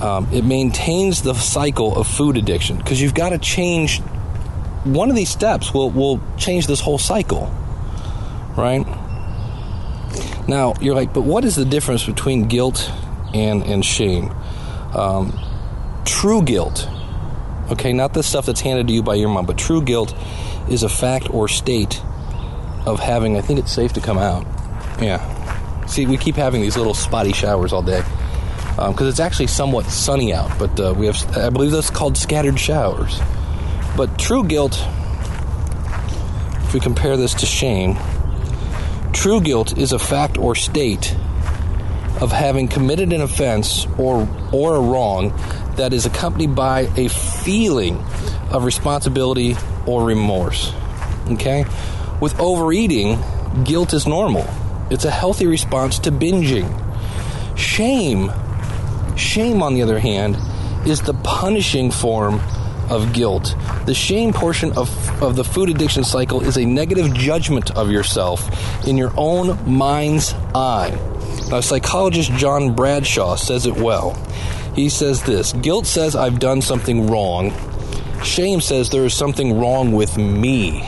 um, 0.00 0.32
it 0.32 0.44
maintains 0.44 1.22
the 1.22 1.34
cycle 1.34 1.96
of 1.96 2.06
food 2.06 2.36
addiction 2.36 2.76
because 2.78 3.02
you've 3.02 3.14
got 3.14 3.30
to 3.30 3.38
change. 3.38 4.00
One 4.84 5.10
of 5.10 5.16
these 5.16 5.28
steps 5.28 5.74
will 5.74 5.90
will 5.90 6.20
change 6.36 6.68
this 6.68 6.80
whole 6.80 6.98
cycle, 6.98 7.52
right? 8.56 8.86
Now 10.46 10.74
you're 10.80 10.94
like, 10.94 11.12
but 11.12 11.22
what 11.22 11.44
is 11.44 11.56
the 11.56 11.64
difference 11.64 12.06
between 12.06 12.44
guilt 12.44 12.88
and 13.34 13.64
and 13.64 13.84
shame? 13.84 14.30
Um, 14.94 15.36
true 16.04 16.42
guilt, 16.42 16.88
okay, 17.72 17.92
not 17.92 18.14
the 18.14 18.22
stuff 18.22 18.46
that's 18.46 18.60
handed 18.60 18.86
to 18.86 18.92
you 18.92 19.02
by 19.02 19.16
your 19.16 19.30
mom, 19.30 19.46
but 19.46 19.58
true 19.58 19.82
guilt 19.82 20.14
is 20.70 20.84
a 20.84 20.88
fact 20.88 21.28
or 21.28 21.48
state 21.48 22.00
of 22.86 23.00
having. 23.00 23.36
I 23.36 23.40
think 23.40 23.58
it's 23.58 23.72
safe 23.72 23.94
to 23.94 24.00
come 24.00 24.18
out. 24.18 24.46
Yeah. 25.02 25.35
See, 25.86 26.06
we 26.06 26.16
keep 26.16 26.36
having 26.36 26.62
these 26.62 26.76
little 26.76 26.94
spotty 26.94 27.32
showers 27.32 27.72
all 27.72 27.82
day 27.82 28.02
because 28.76 29.00
um, 29.00 29.08
it's 29.08 29.20
actually 29.20 29.46
somewhat 29.46 29.86
sunny 29.86 30.34
out. 30.34 30.58
But 30.58 30.78
uh, 30.78 30.94
we 30.96 31.06
have, 31.06 31.36
I 31.36 31.50
believe 31.50 31.70
that's 31.70 31.90
called 31.90 32.16
scattered 32.16 32.58
showers. 32.58 33.18
But 33.96 34.18
true 34.18 34.44
guilt, 34.44 34.78
if 36.64 36.74
we 36.74 36.80
compare 36.80 37.16
this 37.16 37.32
to 37.34 37.46
shame, 37.46 37.96
true 39.12 39.40
guilt 39.40 39.78
is 39.78 39.92
a 39.92 39.98
fact 39.98 40.36
or 40.36 40.54
state 40.54 41.16
of 42.20 42.32
having 42.32 42.68
committed 42.68 43.12
an 43.12 43.20
offense 43.20 43.86
or 43.98 44.28
or 44.52 44.76
a 44.76 44.80
wrong 44.80 45.34
that 45.76 45.92
is 45.92 46.06
accompanied 46.06 46.54
by 46.54 46.80
a 46.96 47.08
feeling 47.08 47.98
of 48.50 48.64
responsibility 48.64 49.56
or 49.86 50.04
remorse. 50.04 50.72
Okay? 51.30 51.64
With 52.20 52.38
overeating, 52.40 53.18
guilt 53.64 53.92
is 53.92 54.06
normal. 54.06 54.46
It's 54.90 55.04
a 55.04 55.10
healthy 55.10 55.46
response 55.46 55.98
to 56.00 56.12
binging. 56.12 56.68
Shame, 57.56 58.30
shame 59.16 59.62
on 59.62 59.74
the 59.74 59.82
other 59.82 59.98
hand, 59.98 60.36
is 60.86 61.00
the 61.00 61.14
punishing 61.14 61.90
form 61.90 62.40
of 62.88 63.12
guilt. 63.12 63.56
The 63.86 63.94
shame 63.94 64.32
portion 64.32 64.72
of, 64.76 65.22
of 65.22 65.36
the 65.36 65.44
food 65.44 65.70
addiction 65.70 66.04
cycle 66.04 66.42
is 66.42 66.56
a 66.56 66.64
negative 66.64 67.12
judgment 67.14 67.72
of 67.76 67.90
yourself 67.90 68.86
in 68.86 68.96
your 68.96 69.12
own 69.16 69.58
mind's 69.68 70.34
eye. 70.54 70.96
Now, 71.50 71.60
psychologist 71.60 72.32
John 72.32 72.74
Bradshaw 72.74 73.36
says 73.36 73.66
it 73.66 73.76
well. 73.76 74.14
He 74.74 74.88
says 74.88 75.22
this 75.22 75.52
Guilt 75.52 75.86
says 75.86 76.14
I've 76.14 76.38
done 76.38 76.60
something 76.60 77.06
wrong. 77.06 77.52
Shame 78.22 78.60
says 78.60 78.90
there 78.90 79.04
is 79.04 79.14
something 79.14 79.58
wrong 79.58 79.92
with 79.92 80.16
me. 80.16 80.82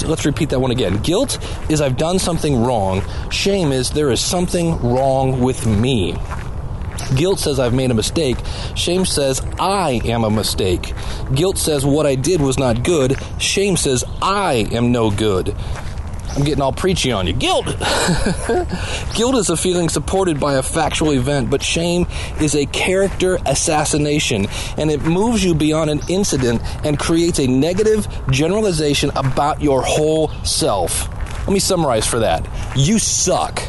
So 0.00 0.08
let's 0.08 0.24
repeat 0.24 0.48
that 0.48 0.60
one 0.60 0.70
again. 0.70 0.96
Guilt 1.02 1.38
is 1.68 1.82
I've 1.82 1.98
done 1.98 2.18
something 2.18 2.64
wrong. 2.64 3.02
Shame 3.30 3.70
is 3.70 3.90
there 3.90 4.10
is 4.10 4.18
something 4.18 4.80
wrong 4.80 5.40
with 5.40 5.66
me. 5.66 6.16
Guilt 7.14 7.38
says 7.38 7.60
I've 7.60 7.74
made 7.74 7.90
a 7.90 7.94
mistake. 7.94 8.38
Shame 8.74 9.04
says 9.04 9.42
I 9.58 10.00
am 10.06 10.24
a 10.24 10.30
mistake. 10.30 10.94
Guilt 11.34 11.58
says 11.58 11.84
what 11.84 12.06
I 12.06 12.14
did 12.14 12.40
was 12.40 12.58
not 12.58 12.82
good. 12.82 13.18
Shame 13.38 13.76
says 13.76 14.02
I 14.22 14.68
am 14.72 14.90
no 14.90 15.10
good. 15.10 15.54
I'm 16.36 16.44
getting 16.44 16.62
all 16.62 16.72
preachy 16.72 17.12
on 17.12 17.26
you. 17.26 17.32
Guilt! 17.32 17.66
Guilt 19.14 19.34
is 19.34 19.50
a 19.50 19.56
feeling 19.56 19.88
supported 19.88 20.38
by 20.38 20.54
a 20.54 20.62
factual 20.62 21.12
event, 21.12 21.50
but 21.50 21.62
shame 21.62 22.06
is 22.40 22.54
a 22.54 22.66
character 22.66 23.38
assassination, 23.46 24.46
and 24.76 24.90
it 24.90 25.02
moves 25.02 25.44
you 25.44 25.54
beyond 25.54 25.90
an 25.90 26.00
incident 26.08 26.62
and 26.84 26.98
creates 26.98 27.40
a 27.40 27.46
negative 27.46 28.06
generalization 28.30 29.10
about 29.16 29.60
your 29.60 29.82
whole 29.82 30.28
self. 30.44 31.08
Let 31.40 31.50
me 31.50 31.58
summarize 31.58 32.06
for 32.06 32.20
that. 32.20 32.48
You 32.76 32.98
suck. 32.98 33.62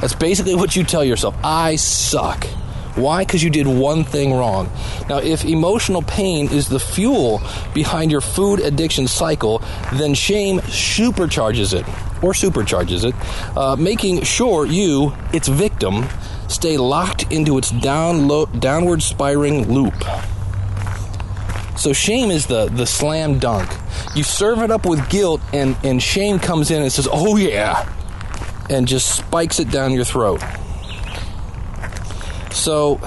That's 0.00 0.14
basically 0.14 0.56
what 0.56 0.74
you 0.74 0.82
tell 0.82 1.04
yourself. 1.04 1.36
I 1.44 1.76
suck. 1.76 2.44
Why? 2.94 3.24
Because 3.24 3.42
you 3.42 3.50
did 3.50 3.66
one 3.66 4.04
thing 4.04 4.34
wrong. 4.34 4.70
Now, 5.08 5.18
if 5.18 5.44
emotional 5.44 6.02
pain 6.02 6.50
is 6.50 6.68
the 6.68 6.78
fuel 6.78 7.40
behind 7.74 8.10
your 8.10 8.20
food 8.20 8.60
addiction 8.60 9.08
cycle, 9.08 9.62
then 9.94 10.14
shame 10.14 10.58
supercharges 10.60 11.72
it, 11.72 11.86
or 12.22 12.32
supercharges 12.32 13.04
it, 13.04 13.14
uh, 13.56 13.76
making 13.76 14.22
sure 14.22 14.66
you, 14.66 15.14
its 15.32 15.48
victim, 15.48 16.04
stay 16.48 16.76
locked 16.76 17.32
into 17.32 17.56
its 17.56 17.70
down 17.70 18.28
low, 18.28 18.46
downward 18.46 19.02
spiraling 19.02 19.72
loop. 19.72 19.94
So 21.76 21.92
shame 21.92 22.30
is 22.30 22.46
the 22.46 22.68
the 22.68 22.86
slam 22.86 23.38
dunk. 23.38 23.68
You 24.14 24.22
serve 24.22 24.58
it 24.58 24.70
up 24.70 24.84
with 24.84 25.08
guilt, 25.08 25.40
and 25.52 25.76
and 25.82 26.02
shame 26.02 26.38
comes 26.38 26.70
in 26.70 26.82
and 26.82 26.92
says, 26.92 27.08
"Oh 27.10 27.36
yeah," 27.36 27.88
and 28.68 28.86
just 28.86 29.16
spikes 29.16 29.58
it 29.58 29.70
down 29.70 29.92
your 29.92 30.04
throat. 30.04 30.42
So, 32.52 33.00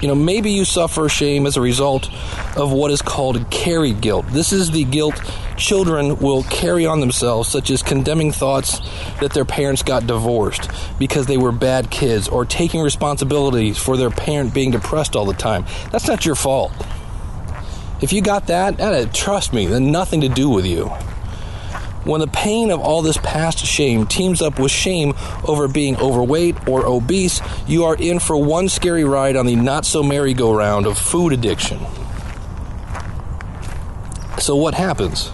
you 0.00 0.08
know, 0.08 0.14
maybe 0.14 0.52
you 0.52 0.64
suffer 0.64 1.08
shame 1.08 1.46
as 1.46 1.56
a 1.56 1.60
result 1.60 2.10
of 2.56 2.72
what 2.72 2.90
is 2.90 3.02
called 3.02 3.50
carried 3.50 4.00
guilt. 4.00 4.26
This 4.28 4.52
is 4.52 4.70
the 4.70 4.84
guilt 4.84 5.20
children 5.56 6.16
will 6.18 6.42
carry 6.44 6.86
on 6.86 7.00
themselves, 7.00 7.48
such 7.48 7.70
as 7.70 7.82
condemning 7.82 8.32
thoughts 8.32 8.80
that 9.20 9.32
their 9.32 9.44
parents 9.44 9.82
got 9.82 10.06
divorced 10.06 10.70
because 10.98 11.26
they 11.26 11.36
were 11.36 11.52
bad 11.52 11.90
kids, 11.90 12.28
or 12.28 12.44
taking 12.44 12.80
responsibility 12.82 13.72
for 13.72 13.96
their 13.96 14.10
parent 14.10 14.54
being 14.54 14.70
depressed 14.70 15.16
all 15.16 15.24
the 15.24 15.34
time. 15.34 15.64
That's 15.90 16.08
not 16.08 16.24
your 16.24 16.34
fault. 16.34 16.72
If 18.00 18.12
you 18.12 18.20
got 18.20 18.48
that, 18.48 18.76
that 18.78 19.14
trust 19.14 19.52
me, 19.52 19.66
then 19.66 19.90
nothing 19.90 20.20
to 20.22 20.28
do 20.28 20.50
with 20.50 20.66
you. 20.66 20.90
When 22.04 22.20
the 22.20 22.26
pain 22.26 22.70
of 22.70 22.80
all 22.80 23.00
this 23.00 23.16
past 23.16 23.58
shame 23.64 24.06
teams 24.06 24.42
up 24.42 24.58
with 24.58 24.70
shame 24.70 25.14
over 25.48 25.68
being 25.68 25.96
overweight 25.96 26.68
or 26.68 26.84
obese, 26.84 27.40
you 27.66 27.84
are 27.84 27.96
in 27.96 28.18
for 28.18 28.36
one 28.36 28.68
scary 28.68 29.04
ride 29.04 29.36
on 29.36 29.46
the 29.46 29.56
not 29.56 29.86
so 29.86 30.02
merry-go-round 30.02 30.86
of 30.86 30.98
food 30.98 31.32
addiction. 31.32 31.78
So, 34.38 34.54
what 34.54 34.74
happens? 34.74 35.28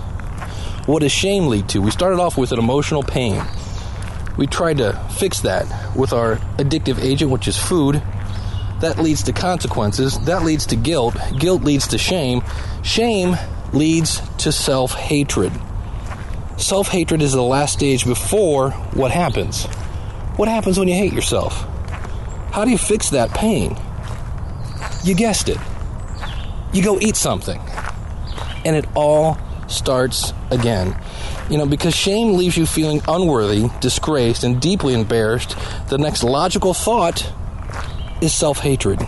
What 0.87 1.01
does 1.01 1.11
shame 1.11 1.49
lead 1.49 1.69
to? 1.71 1.81
We 1.81 1.91
started 1.91 2.21
off 2.21 2.39
with 2.39 2.53
an 2.53 2.61
emotional 2.61 3.03
pain. 3.03 3.43
We 4.37 4.47
tried 4.47 4.79
to 4.79 4.93
fix 5.19 5.41
that 5.41 5.97
with 5.97 6.13
our 6.13 6.37
addictive 6.57 7.01
agent, 7.03 7.33
which 7.33 7.49
is 7.49 7.59
food. 7.59 8.01
That 8.81 8.99
leads 8.99 9.25
to 9.25 9.33
consequences. 9.33 10.19
That 10.21 10.45
leads 10.45 10.67
to 10.67 10.77
guilt. 10.77 11.17
Guilt 11.37 11.63
leads 11.65 11.89
to 11.89 11.99
shame. 11.99 12.43
Shame 12.83 13.37
leads 13.73 14.21
to 14.39 14.53
self 14.53 14.95
hatred. 14.95 15.53
Self 16.61 16.89
hatred 16.89 17.23
is 17.23 17.33
the 17.33 17.43
last 17.43 17.73
stage 17.73 18.05
before 18.05 18.73
what 18.93 19.11
happens. 19.11 19.65
What 20.37 20.47
happens 20.47 20.79
when 20.79 20.89
you 20.89 20.95
hate 20.95 21.15
yourself? 21.15 21.67
How 22.53 22.67
do 22.67 22.71
you 22.71 22.77
fix 22.77 23.11
that 23.11 23.31
pain? 23.31 23.79
You 25.03 25.15
guessed 25.15 25.49
it. 25.49 25.57
You 26.75 26.83
go 26.83 26.99
eat 27.01 27.17
something. 27.17 27.59
And 28.67 28.77
it 28.77 28.85
all 28.95 29.39
starts 29.69 30.35
again. 30.51 30.95
You 31.49 31.57
know, 31.57 31.67
because 31.67 31.97
shame 31.97 32.35
leaves 32.35 32.59
you 32.59 32.67
feeling 32.67 33.01
unworthy, 33.09 33.71
disgraced, 33.81 34.45
and 34.45 34.61
deeply 34.61 34.93
embarrassed, 34.93 35.57
the 35.89 35.97
next 35.97 36.23
logical 36.23 36.75
thought 36.75 37.33
is 38.21 38.35
self 38.35 38.59
hatred. 38.59 39.01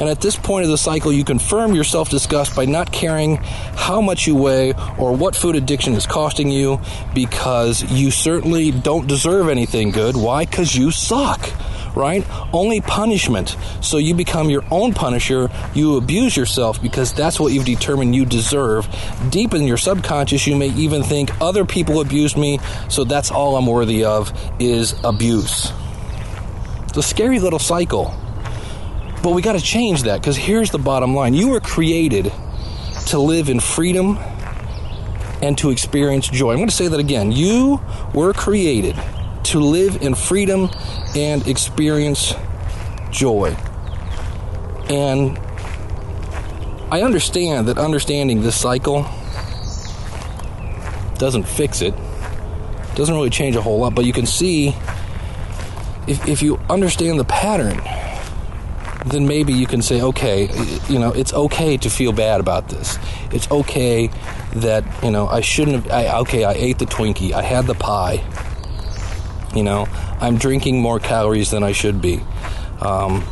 And 0.00 0.08
at 0.08 0.22
this 0.22 0.34
point 0.34 0.64
of 0.64 0.70
the 0.70 0.78
cycle, 0.78 1.12
you 1.12 1.24
confirm 1.24 1.74
your 1.74 1.84
self 1.84 2.08
disgust 2.08 2.56
by 2.56 2.64
not 2.64 2.90
caring 2.90 3.36
how 3.36 4.00
much 4.00 4.26
you 4.26 4.34
weigh 4.34 4.72
or 4.98 5.14
what 5.14 5.36
food 5.36 5.56
addiction 5.56 5.92
is 5.92 6.06
costing 6.06 6.50
you 6.50 6.80
because 7.14 7.82
you 7.92 8.10
certainly 8.10 8.70
don't 8.70 9.06
deserve 9.06 9.48
anything 9.48 9.90
good. 9.90 10.16
Why? 10.16 10.46
Because 10.46 10.74
you 10.74 10.90
suck, 10.90 11.50
right? 11.94 12.24
Only 12.52 12.80
punishment. 12.80 13.56
So 13.82 13.98
you 13.98 14.14
become 14.14 14.48
your 14.48 14.64
own 14.70 14.94
punisher. 14.94 15.50
You 15.74 15.98
abuse 15.98 16.34
yourself 16.34 16.80
because 16.80 17.12
that's 17.12 17.38
what 17.38 17.52
you've 17.52 17.66
determined 17.66 18.16
you 18.16 18.24
deserve. 18.24 18.88
Deep 19.28 19.52
in 19.52 19.66
your 19.66 19.76
subconscious, 19.76 20.46
you 20.46 20.56
may 20.56 20.68
even 20.68 21.02
think 21.02 21.30
other 21.42 21.66
people 21.66 22.00
abused 22.00 22.38
me, 22.38 22.58
so 22.88 23.04
that's 23.04 23.30
all 23.30 23.56
I'm 23.56 23.66
worthy 23.66 24.04
of 24.04 24.32
is 24.58 24.94
abuse. 25.04 25.72
It's 26.88 26.96
a 26.96 27.02
scary 27.02 27.38
little 27.38 27.58
cycle. 27.58 28.14
But 29.22 29.32
we 29.32 29.42
got 29.42 29.52
to 29.52 29.60
change 29.60 30.04
that 30.04 30.20
because 30.20 30.36
here's 30.36 30.70
the 30.70 30.78
bottom 30.78 31.14
line 31.14 31.34
you 31.34 31.48
were 31.48 31.60
created 31.60 32.32
to 33.06 33.18
live 33.18 33.48
in 33.48 33.60
freedom 33.60 34.18
and 35.42 35.56
to 35.58 35.70
experience 35.70 36.28
joy. 36.28 36.52
I'm 36.52 36.58
going 36.58 36.68
to 36.68 36.74
say 36.74 36.88
that 36.88 37.00
again. 37.00 37.32
You 37.32 37.80
were 38.14 38.32
created 38.32 38.96
to 39.44 39.60
live 39.60 40.02
in 40.02 40.14
freedom 40.14 40.70
and 41.16 41.46
experience 41.46 42.34
joy. 43.10 43.56
And 44.88 45.38
I 46.90 47.02
understand 47.02 47.68
that 47.68 47.78
understanding 47.78 48.42
this 48.42 48.58
cycle 48.58 49.06
doesn't 51.18 51.44
fix 51.44 51.82
it, 51.82 51.94
doesn't 52.94 53.14
really 53.14 53.30
change 53.30 53.54
a 53.56 53.62
whole 53.62 53.78
lot, 53.78 53.94
but 53.94 54.04
you 54.04 54.12
can 54.12 54.26
see 54.26 54.68
if, 56.06 56.26
if 56.26 56.42
you 56.42 56.58
understand 56.68 57.20
the 57.20 57.24
pattern 57.24 57.80
then 59.06 59.26
maybe 59.26 59.52
you 59.52 59.66
can 59.66 59.82
say, 59.82 60.02
okay, 60.02 60.48
you 60.88 60.98
know, 60.98 61.12
it's 61.12 61.32
okay 61.32 61.76
to 61.78 61.90
feel 61.90 62.12
bad 62.12 62.40
about 62.40 62.68
this. 62.68 62.98
It's 63.32 63.50
okay 63.50 64.10
that, 64.56 64.84
you 65.02 65.10
know, 65.10 65.26
I 65.26 65.40
shouldn't 65.40 65.84
have, 65.84 65.92
I, 65.92 66.18
okay, 66.20 66.44
I 66.44 66.52
ate 66.52 66.78
the 66.78 66.86
Twinkie, 66.86 67.32
I 67.32 67.42
had 67.42 67.66
the 67.66 67.74
pie, 67.74 68.22
you 69.54 69.62
know, 69.62 69.86
I'm 70.20 70.36
drinking 70.36 70.80
more 70.80 71.00
calories 71.00 71.50
than 71.50 71.62
I 71.62 71.72
should 71.72 72.00
be. 72.00 72.20
Um, 72.80 73.24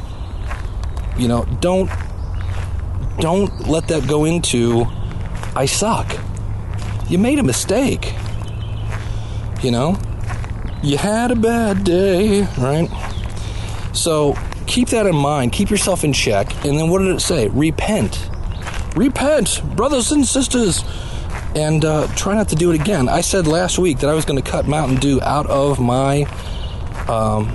you 1.18 1.28
know, 1.28 1.44
don't, 1.60 1.90
don't 3.18 3.68
let 3.68 3.88
that 3.88 4.06
go 4.06 4.24
into, 4.24 4.86
I 5.54 5.66
suck. 5.66 6.16
You 7.08 7.18
made 7.18 7.38
a 7.38 7.42
mistake. 7.42 8.14
You 9.62 9.72
know, 9.72 9.98
you 10.82 10.98
had 10.98 11.30
a 11.32 11.36
bad 11.36 11.82
day, 11.82 12.42
right? 12.58 12.88
So, 13.92 14.36
keep 14.68 14.88
that 14.88 15.06
in 15.06 15.16
mind. 15.16 15.52
Keep 15.52 15.70
yourself 15.70 16.04
in 16.04 16.12
check. 16.12 16.52
And 16.64 16.78
then 16.78 16.88
what 16.88 17.00
did 17.00 17.08
it 17.08 17.20
say? 17.20 17.48
Repent. 17.48 18.30
Repent, 18.94 19.62
brothers 19.74 20.12
and 20.12 20.24
sisters. 20.26 20.84
And 21.56 21.84
uh, 21.84 22.06
try 22.14 22.34
not 22.34 22.50
to 22.50 22.56
do 22.56 22.70
it 22.70 22.80
again. 22.80 23.08
I 23.08 23.22
said 23.22 23.46
last 23.46 23.78
week 23.78 23.98
that 23.98 24.10
I 24.10 24.14
was 24.14 24.24
going 24.24 24.40
to 24.40 24.48
cut 24.48 24.68
Mountain 24.68 24.98
Dew 24.98 25.20
out 25.22 25.46
of 25.46 25.80
my 25.80 26.22
um, 27.08 27.48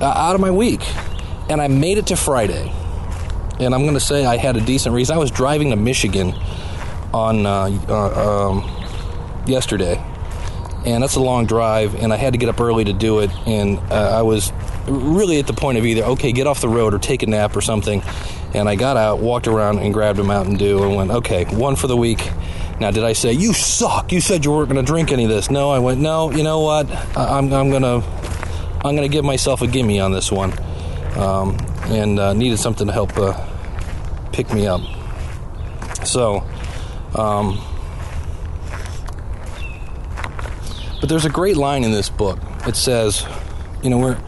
out 0.00 0.34
of 0.34 0.40
my 0.40 0.50
week, 0.50 0.80
and 1.50 1.60
I 1.60 1.68
made 1.68 1.98
it 1.98 2.06
to 2.06 2.16
Friday. 2.16 2.72
And 3.60 3.74
I'm 3.74 3.82
going 3.82 3.94
to 3.94 4.00
say 4.00 4.24
I 4.24 4.38
had 4.38 4.56
a 4.56 4.60
decent 4.60 4.94
reason. 4.94 5.14
I 5.14 5.18
was 5.18 5.30
driving 5.30 5.70
to 5.70 5.76
Michigan 5.76 6.34
on 7.12 7.46
uh, 7.46 7.78
uh, 7.88 8.48
um, 8.48 9.44
yesterday, 9.46 10.02
and 10.86 11.02
that's 11.02 11.16
a 11.16 11.20
long 11.20 11.46
drive, 11.46 11.94
and 11.94 12.12
I 12.12 12.16
had 12.16 12.32
to 12.32 12.38
get 12.38 12.48
up 12.48 12.60
early 12.60 12.84
to 12.84 12.92
do 12.92 13.20
it, 13.20 13.30
and 13.46 13.78
uh, 13.92 14.18
I 14.18 14.22
was 14.22 14.52
really 14.86 15.38
at 15.38 15.46
the 15.46 15.52
point 15.52 15.78
of 15.78 15.84
either 15.84 16.02
okay 16.04 16.32
get 16.32 16.46
off 16.46 16.60
the 16.60 16.68
road 16.68 16.94
or 16.94 16.98
take 16.98 17.22
a 17.22 17.26
nap 17.26 17.56
or 17.56 17.60
something. 17.60 18.02
And 18.54 18.68
i 18.68 18.76
got 18.76 18.96
out 18.96 19.18
walked 19.18 19.48
around 19.48 19.78
and 19.78 19.92
grabbed 19.92 20.18
a 20.18 20.24
mountain 20.24 20.56
dew 20.56 20.82
and 20.82 20.94
went 20.94 21.10
okay 21.10 21.44
one 21.44 21.76
for 21.76 21.86
the 21.86 21.96
week. 21.96 22.30
Now 22.80 22.90
did 22.90 23.04
i 23.04 23.12
say 23.12 23.32
you 23.32 23.52
suck. 23.52 24.12
You 24.12 24.20
said 24.20 24.44
you 24.44 24.52
weren't 24.52 24.68
going 24.70 24.84
to 24.84 24.86
drink 24.86 25.12
any 25.12 25.24
of 25.24 25.30
this. 25.30 25.50
No 25.50 25.70
i 25.70 25.78
went 25.78 26.00
no 26.00 26.30
you 26.30 26.42
know 26.42 26.60
what? 26.60 26.90
I, 27.16 27.38
am 27.38 27.46
I'm, 27.46 27.52
I'm 27.52 27.70
gonna 27.70 28.02
i'm 28.84 28.94
gonna 28.94 29.08
give 29.08 29.24
myself 29.24 29.62
a 29.62 29.66
gimme 29.66 30.00
on 30.00 30.12
this 30.12 30.30
one. 30.30 30.52
Um, 31.16 31.56
and 31.84 32.18
uh, 32.18 32.32
needed 32.32 32.58
something 32.58 32.88
to 32.88 32.92
help 32.92 33.16
uh, 33.16 33.40
pick 34.32 34.52
me 34.52 34.66
up. 34.66 34.80
So 36.04 36.44
um, 37.14 37.60
but 41.00 41.08
there's 41.08 41.24
a 41.24 41.30
great 41.30 41.56
line 41.56 41.84
in 41.84 41.92
this 41.92 42.10
book. 42.10 42.38
It 42.66 42.76
says 42.76 43.26
you 43.82 43.90
know 43.90 43.98
we're 43.98 44.18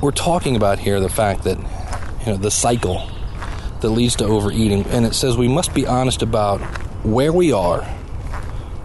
we're 0.00 0.12
talking 0.12 0.54
about 0.54 0.78
here 0.78 1.00
the 1.00 1.08
fact 1.08 1.44
that 1.44 1.58
you 2.20 2.26
know 2.26 2.36
the 2.36 2.50
cycle 2.50 3.08
that 3.80 3.90
leads 3.90 4.16
to 4.16 4.24
overeating 4.24 4.84
and 4.86 5.04
it 5.04 5.14
says 5.14 5.36
we 5.36 5.48
must 5.48 5.74
be 5.74 5.86
honest 5.86 6.22
about 6.22 6.60
where 7.04 7.32
we 7.32 7.52
are 7.52 7.82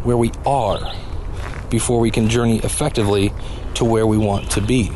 where 0.04 0.18
we 0.18 0.32
are 0.46 0.94
before 1.70 2.00
we 2.00 2.12
can 2.12 2.30
journey 2.30 2.60
effectively 2.60 3.34
to 3.74 3.86
where 3.86 4.06
we 4.06 4.18
want 4.18 4.52
to 4.52 4.62
be. 4.62 4.92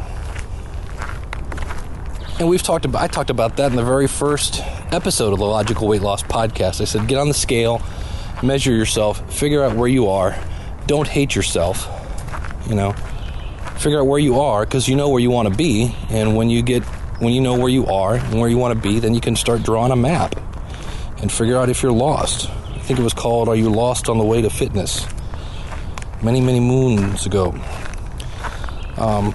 And 2.39 2.47
we've 2.47 2.61
talked 2.61 2.85
about 2.85 3.01
I 3.01 3.07
talked 3.07 3.29
about 3.29 3.57
that 3.57 3.71
in 3.71 3.75
the 3.75 3.83
very 3.83 4.07
first 4.07 4.61
episode 4.91 5.33
of 5.33 5.39
the 5.39 5.45
Logical 5.45 5.87
Weight 5.87 6.01
Loss 6.01 6.23
podcast. 6.23 6.81
I 6.81 6.85
said 6.85 7.07
get 7.07 7.17
on 7.17 7.27
the 7.27 7.33
scale 7.33 7.81
measure 8.43 8.71
yourself 8.71 9.33
figure 9.33 9.63
out 9.63 9.75
where 9.75 9.87
you 9.87 10.07
are. 10.07 10.37
Don't 10.85 11.07
hate 11.07 11.35
yourself 11.35 11.87
you 12.67 12.75
know 12.75 12.93
figure 13.77 13.99
out 13.99 14.07
where 14.07 14.19
you 14.19 14.39
are 14.39 14.65
because 14.65 14.87
you 14.87 14.95
know 14.95 15.09
where 15.09 15.21
you 15.21 15.29
want 15.29 15.47
to 15.47 15.55
be 15.55 15.95
and 16.09 16.35
when 16.35 16.49
you 16.49 16.61
get 16.61 16.83
when 17.19 17.33
you 17.33 17.41
know 17.41 17.57
where 17.57 17.69
you 17.69 17.85
are 17.87 18.15
and 18.15 18.39
where 18.39 18.49
you 18.49 18.57
want 18.57 18.73
to 18.73 18.81
be 18.81 18.99
then 18.99 19.13
you 19.13 19.21
can 19.21 19.35
start 19.35 19.63
drawing 19.63 19.91
a 19.91 19.95
map 19.95 20.35
and 21.21 21.31
figure 21.31 21.57
out 21.57 21.69
if 21.69 21.81
you're 21.83 21.91
lost 21.91 22.49
i 22.49 22.79
think 22.79 22.99
it 22.99 23.03
was 23.03 23.13
called 23.13 23.47
are 23.47 23.55
you 23.55 23.69
lost 23.69 24.09
on 24.09 24.17
the 24.17 24.23
way 24.23 24.41
to 24.41 24.49
fitness 24.49 25.05
many 26.21 26.41
many 26.41 26.59
moons 26.59 27.25
ago 27.25 27.51
um, 28.97 29.33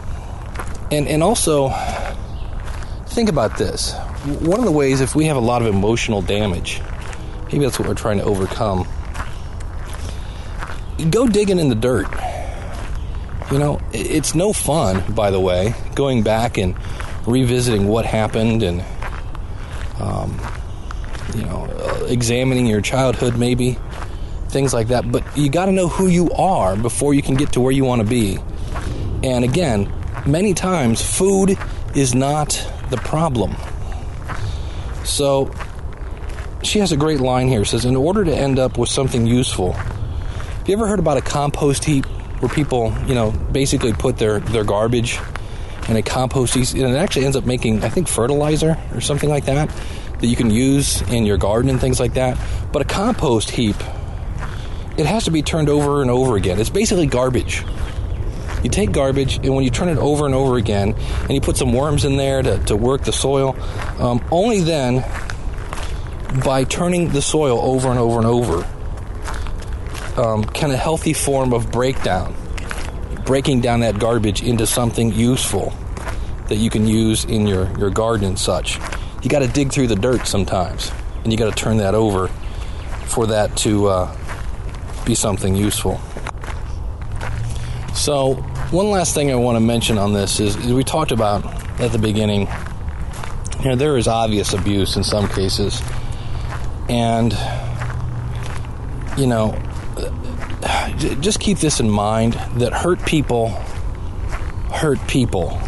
and 0.91 1.07
and 1.07 1.23
also 1.23 1.71
think 3.13 3.29
about 3.29 3.59
this. 3.59 3.95
One 4.41 4.59
of 4.59 4.65
the 4.65 4.73
ways, 4.73 5.01
if 5.01 5.15
we 5.15 5.27
have 5.27 5.37
a 5.37 5.41
lot 5.41 5.63
of 5.63 5.69
emotional 5.69 6.23
damage, 6.23 6.81
maybe 7.47 7.61
that's 7.61 7.79
what 7.79 7.89
we're 7.89 7.95
trying 7.95 8.19
to 8.19 8.25
overcome. 8.25 8.89
Go 11.11 11.27
digging 11.27 11.59
in 11.59 11.69
the 11.69 11.75
dirt. 11.75 12.07
You 13.53 13.59
know, 13.59 13.81
it's 13.93 14.35
no 14.35 14.55
fun, 14.55 15.13
by 15.13 15.31
the 15.31 15.39
way, 15.39 15.75
going 15.95 16.23
back 16.23 16.57
and 16.57 16.75
revisiting 17.27 17.87
what 17.87 18.07
happened 18.07 18.63
and, 18.63 18.83
um, 20.01 20.41
you 21.37 21.43
know, 21.43 21.67
uh, 21.67 22.07
examining 22.07 22.65
your 22.65 22.81
childhood, 22.81 23.37
maybe 23.37 23.77
things 24.49 24.73
like 24.73 24.89
that. 24.89 25.13
But 25.13 25.37
you 25.37 25.51
got 25.51 25.67
to 25.67 25.73
know 25.73 25.89
who 25.89 26.07
you 26.07 26.31
are 26.31 26.77
before 26.77 27.13
you 27.13 27.21
can 27.21 27.35
get 27.35 27.53
to 27.53 27.61
where 27.61 27.73
you 27.73 27.85
want 27.85 28.01
to 28.01 28.09
be. 28.09 28.39
And 29.23 29.45
again, 29.45 29.93
many 30.25 30.55
times 30.55 31.03
food 31.03 31.59
is 31.95 32.15
not 32.15 32.67
the 32.89 32.97
problem. 32.97 33.55
So 35.05 35.53
she 36.63 36.79
has 36.79 36.91
a 36.91 36.97
great 36.97 37.21
line 37.21 37.49
here. 37.49 37.61
It 37.61 37.67
says, 37.67 37.85
In 37.85 37.97
order 37.97 38.25
to 38.25 38.35
end 38.35 38.59
up 38.59 38.79
with 38.79 38.89
something 38.89 39.27
useful, 39.27 39.73
have 39.75 40.67
you 40.67 40.75
ever 40.75 40.87
heard 40.87 41.01
about 41.01 41.19
a 41.19 41.23
compost 41.23 41.85
heap 41.85 42.07
where 42.43 42.53
people, 42.53 42.93
you 43.07 43.15
know, 43.15 43.31
basically 43.31 43.93
put 43.93 44.19
their, 44.19 44.41
their 44.41 44.65
garbage 44.65 45.21
in 45.89 45.95
a 45.95 46.03
compost 46.03 46.57
and 46.57 46.77
it 46.77 46.97
actually 46.97 47.25
ends 47.25 47.37
up 47.37 47.47
making, 47.47 47.85
I 47.85 47.89
think, 47.89 48.09
fertilizer 48.09 48.77
or 48.93 49.01
something 49.01 49.31
like 49.31 49.45
that 49.45 49.71
that 50.19 50.27
you 50.27 50.35
can 50.35 50.51
use 50.51 51.03
in 51.03 51.25
your 51.25 51.37
garden 51.37 51.71
and 51.71 51.81
things 51.81 52.01
like 52.01 52.15
that. 52.15 52.37
But 52.73 52.83
a 52.83 52.85
compost 52.85 53.51
heap, 53.51 53.77
it 54.97 55.07
has 55.07 55.25
to 55.27 55.31
be 55.31 55.43
turned 55.43 55.69
over 55.69 56.03
and 56.03 56.11
over 56.11 56.37
again. 56.37 56.59
It's 56.59 56.69
basically 56.69 57.07
garbage. 57.07 57.65
You 58.65 58.71
take 58.71 58.91
garbage, 58.91 59.37
and 59.37 59.55
when 59.55 59.63
you 59.63 59.71
turn 59.71 59.89
it 59.89 59.99
over 59.99 60.27
and 60.27 60.35
over 60.35 60.57
again, 60.57 60.95
and 61.23 61.31
you 61.31 61.41
put 61.41 61.57
some 61.57 61.73
worms 61.73 62.05
in 62.05 62.17
there 62.17 62.43
to, 62.43 62.59
to 62.65 62.77
work 62.77 63.03
the 63.03 63.13
soil, 63.13 63.57
um, 63.99 64.25
only 64.31 64.61
then, 64.61 65.05
by 66.45 66.65
turning 66.65 67.11
the 67.11 67.23
soil 67.23 67.61
over 67.61 67.89
and 67.89 67.99
over 67.99 68.19
and 68.19 68.27
over, 68.27 68.69
um, 70.17 70.45
can 70.45 70.71
a 70.71 70.77
healthy 70.77 71.13
form 71.13 71.53
of 71.53 71.71
breakdown, 71.71 72.35
breaking 73.25 73.61
down 73.61 73.81
that 73.81 73.99
garbage 73.99 74.43
into 74.43 74.67
something 74.67 75.13
useful 75.13 75.73
that 76.49 76.57
you 76.57 76.71
can 76.71 76.87
use 76.87 77.25
in 77.25 77.47
your, 77.47 77.71
your 77.79 77.91
garden 77.91 78.27
and 78.27 78.39
such. 78.39 78.79
You 79.23 79.31
got 79.31 79.41
to 79.41 79.49
dig 79.49 79.73
through 79.73 79.87
the 79.87 79.97
dirt 79.97 80.27
sometimes, 80.27 80.93
and 81.23 81.33
you 81.33 81.39
got 81.39 81.55
to 81.55 81.65
turn 81.65 81.79
that 81.79 81.95
over 81.95 82.29
for 83.07 83.27
that 83.29 83.57
to 83.59 83.87
uh, 83.89 84.17
be 85.05 85.15
something 85.15 85.55
useful. 85.55 86.01
So, 87.95 88.35
one 88.71 88.91
last 88.91 89.15
thing 89.15 89.31
I 89.31 89.37
want 89.37 89.57
to 89.57 89.61
mention 89.61 89.99
on 89.99 90.13
this 90.13 90.41
is, 90.41 90.57
is 90.57 90.73
we 90.73 90.83
talked 90.83 91.13
about 91.13 91.45
at 91.81 91.93
the 91.93 91.99
beginning. 91.99 92.49
You 93.61 93.71
know, 93.71 93.77
there 93.77 93.97
is 93.97 94.09
obvious 94.09 94.55
abuse 94.55 94.97
in 94.97 95.05
some 95.05 95.29
cases, 95.29 95.81
and 96.89 97.33
you 99.17 99.27
know, 99.27 99.57
just 101.21 101.41
keep 101.41 101.59
this 101.59 101.81
in 101.81 101.91
mind 101.91 102.35
that 102.57 102.73
hurt 102.73 103.05
people 103.05 103.49
hurt 104.73 105.07
people, 105.07 105.61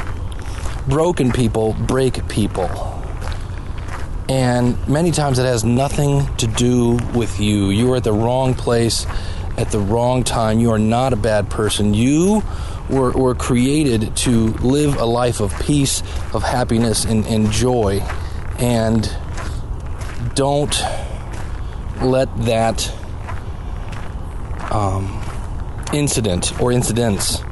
broken 0.88 1.30
people 1.30 1.74
break 1.74 2.26
people. 2.28 2.68
And 4.28 4.88
many 4.88 5.10
times 5.10 5.38
it 5.38 5.44
has 5.44 5.62
nothing 5.62 6.34
to 6.36 6.46
do 6.46 6.98
with 7.14 7.38
you. 7.38 7.68
You 7.68 7.92
are 7.92 7.96
at 7.96 8.04
the 8.04 8.12
wrong 8.12 8.54
place 8.54 9.06
at 9.56 9.70
the 9.70 9.78
wrong 9.78 10.24
time. 10.24 10.58
You 10.58 10.72
are 10.72 10.78
not 10.78 11.12
a 11.12 11.16
bad 11.16 11.50
person. 11.50 11.94
You 11.94 12.42
were, 12.88 13.12
were 13.12 13.34
created 13.34 14.16
to 14.16 14.48
live 14.54 14.96
a 14.96 15.04
life 15.04 15.40
of 15.40 15.56
peace, 15.60 16.02
of 16.32 16.42
happiness, 16.42 17.04
and, 17.04 17.26
and 17.26 17.50
joy. 17.50 18.00
And 18.58 19.08
don't 20.34 20.74
let 22.00 22.34
that 22.46 22.92
um, 24.72 25.23
incident 25.92 26.60
or 26.60 26.72
incidents 26.72 27.42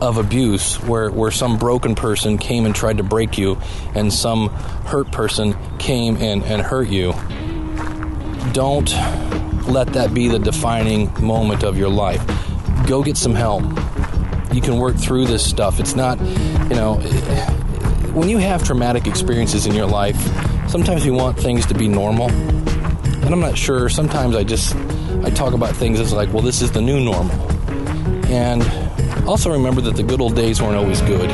of 0.00 0.18
abuse 0.18 0.76
where, 0.82 1.10
where 1.10 1.30
some 1.30 1.58
broken 1.58 1.94
person 1.94 2.38
came 2.38 2.66
and 2.66 2.74
tried 2.74 2.98
to 2.98 3.02
break 3.02 3.38
you 3.38 3.58
and 3.94 4.12
some 4.12 4.48
hurt 4.86 5.10
person 5.10 5.56
came 5.78 6.16
and, 6.16 6.44
and 6.44 6.60
hurt 6.60 6.88
you. 6.88 7.12
Don't 8.52 8.90
let 9.68 9.88
that 9.94 10.12
be 10.12 10.28
the 10.28 10.38
defining 10.38 11.12
moment 11.22 11.64
of 11.64 11.78
your 11.78 11.88
life. 11.88 12.24
Go 12.86 13.02
get 13.02 13.16
some 13.16 13.34
help. 13.34 13.62
You 14.52 14.60
can 14.60 14.78
work 14.78 14.96
through 14.96 15.26
this 15.26 15.48
stuff. 15.48 15.80
It's 15.80 15.96
not, 15.96 16.20
you 16.20 16.76
know, 16.76 16.94
when 18.12 18.28
you 18.28 18.38
have 18.38 18.62
traumatic 18.64 19.06
experiences 19.06 19.66
in 19.66 19.74
your 19.74 19.86
life, 19.86 20.16
sometimes 20.68 21.04
you 21.04 21.12
want 21.12 21.38
things 21.38 21.66
to 21.66 21.74
be 21.74 21.88
normal. 21.88 22.30
And 22.30 23.34
I'm 23.34 23.40
not 23.40 23.58
sure, 23.58 23.88
sometimes 23.88 24.36
I 24.36 24.44
just 24.44 24.74
I 25.24 25.30
talk 25.30 25.54
about 25.54 25.74
things 25.76 26.00
as 26.00 26.12
like, 26.12 26.32
well, 26.32 26.42
this 26.42 26.62
is 26.62 26.72
the 26.72 26.80
new 26.80 27.00
normal. 27.00 27.36
And 28.26 28.62
also 29.26 29.50
remember 29.52 29.80
that 29.82 29.96
the 29.96 30.02
good 30.02 30.20
old 30.20 30.34
days 30.34 30.60
weren't 30.60 30.76
always 30.76 31.00
good. 31.02 31.30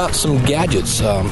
About 0.00 0.14
some 0.14 0.42
gadgets. 0.46 1.02
Um, 1.02 1.26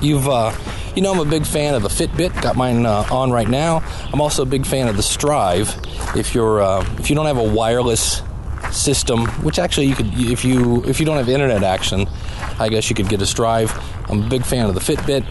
you've, 0.00 0.28
uh, 0.28 0.56
you 0.94 1.02
know, 1.02 1.12
I'm 1.12 1.18
a 1.18 1.24
big 1.24 1.44
fan 1.44 1.74
of 1.74 1.82
the 1.82 1.88
Fitbit. 1.88 2.40
Got 2.40 2.54
mine 2.54 2.86
uh, 2.86 3.04
on 3.10 3.32
right 3.32 3.48
now. 3.48 3.82
I'm 4.12 4.20
also 4.20 4.44
a 4.44 4.46
big 4.46 4.64
fan 4.64 4.86
of 4.86 4.94
the 4.94 5.02
Striiv. 5.02 6.16
If 6.16 6.32
you're, 6.32 6.62
uh, 6.62 6.86
if 7.00 7.10
you 7.10 7.16
don't 7.16 7.26
have 7.26 7.38
a 7.38 7.42
wireless 7.42 8.22
system, 8.70 9.26
which 9.42 9.58
actually 9.58 9.86
you 9.86 9.96
could, 9.96 10.14
if 10.14 10.44
you, 10.44 10.84
if 10.84 11.00
you 11.00 11.06
don't 11.06 11.16
have 11.16 11.28
internet 11.28 11.64
action, 11.64 12.06
I 12.60 12.68
guess 12.68 12.88
you 12.88 12.94
could 12.94 13.08
get 13.08 13.20
a 13.20 13.24
Striiv. 13.24 13.76
I'm 14.08 14.26
a 14.26 14.28
big 14.28 14.44
fan 14.44 14.66
of 14.66 14.76
the 14.76 14.80
Fitbit, 14.80 15.26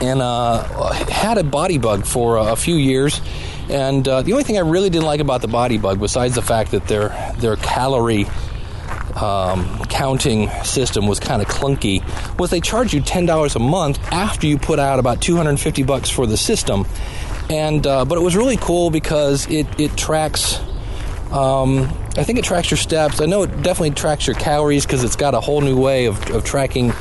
and 0.00 0.22
uh, 0.22 0.62
had 1.10 1.36
a 1.36 1.44
body 1.44 1.76
bug 1.76 2.06
for 2.06 2.36
a, 2.36 2.52
a 2.52 2.56
few 2.56 2.76
years. 2.76 3.20
And 3.68 4.08
uh, 4.08 4.22
the 4.22 4.32
only 4.32 4.44
thing 4.44 4.56
I 4.56 4.62
really 4.62 4.88
didn't 4.88 5.04
like 5.04 5.20
about 5.20 5.42
the 5.42 5.48
body 5.48 5.76
bug, 5.76 6.00
besides 6.00 6.34
the 6.34 6.40
fact 6.40 6.70
that 6.70 6.88
their 6.88 7.10
their 7.36 7.56
calorie 7.56 8.26
um, 9.16 9.78
counting 9.88 10.48
system 10.64 11.06
was 11.06 11.20
kind 11.20 11.42
of 11.42 11.48
clunky 11.48 12.02
was 12.38 12.50
they 12.50 12.60
charge 12.60 12.94
you 12.94 13.00
ten 13.00 13.26
dollars 13.26 13.56
a 13.56 13.58
month 13.58 13.98
after 14.12 14.46
you 14.46 14.58
put 14.58 14.78
out 14.78 14.98
about 14.98 15.20
two 15.20 15.36
hundred 15.36 15.50
and 15.50 15.60
fifty 15.60 15.82
bucks 15.82 16.08
for 16.08 16.26
the 16.26 16.36
system, 16.36 16.86
and 17.50 17.86
uh, 17.86 18.04
but 18.04 18.16
it 18.18 18.22
was 18.22 18.36
really 18.36 18.56
cool 18.56 18.90
because 18.90 19.46
it 19.48 19.66
it 19.78 19.96
tracks. 19.96 20.60
Um, 21.30 21.84
I 22.14 22.24
think 22.24 22.38
it 22.38 22.44
tracks 22.44 22.70
your 22.70 22.76
steps. 22.76 23.20
I 23.22 23.24
know 23.24 23.42
it 23.42 23.62
definitely 23.62 23.92
tracks 23.92 24.26
your 24.26 24.36
calories 24.36 24.84
because 24.84 25.02
it's 25.02 25.16
got 25.16 25.32
a 25.32 25.40
whole 25.40 25.62
new 25.62 25.78
way 25.80 26.04
of, 26.04 26.30
of 26.30 26.44
tracking 26.44 26.92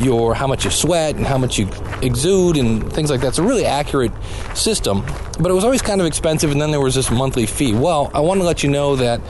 your 0.00 0.34
how 0.34 0.46
much 0.46 0.64
you 0.64 0.70
sweat 0.70 1.16
and 1.16 1.26
how 1.26 1.38
much 1.38 1.58
you 1.58 1.68
exude 2.02 2.56
and 2.56 2.92
things 2.92 3.10
like 3.10 3.20
that. 3.20 3.28
It's 3.28 3.38
a 3.38 3.42
really 3.42 3.66
accurate 3.66 4.12
system, 4.54 5.04
but 5.38 5.50
it 5.50 5.54
was 5.54 5.64
always 5.64 5.82
kind 5.82 6.00
of 6.00 6.06
expensive. 6.06 6.50
And 6.50 6.60
then 6.60 6.70
there 6.70 6.80
was 6.80 6.94
this 6.94 7.10
monthly 7.10 7.46
fee. 7.46 7.72
Well, 7.74 8.10
I 8.14 8.20
want 8.20 8.40
to 8.40 8.46
let 8.46 8.62
you 8.62 8.70
know 8.70 8.96
that 8.96 9.20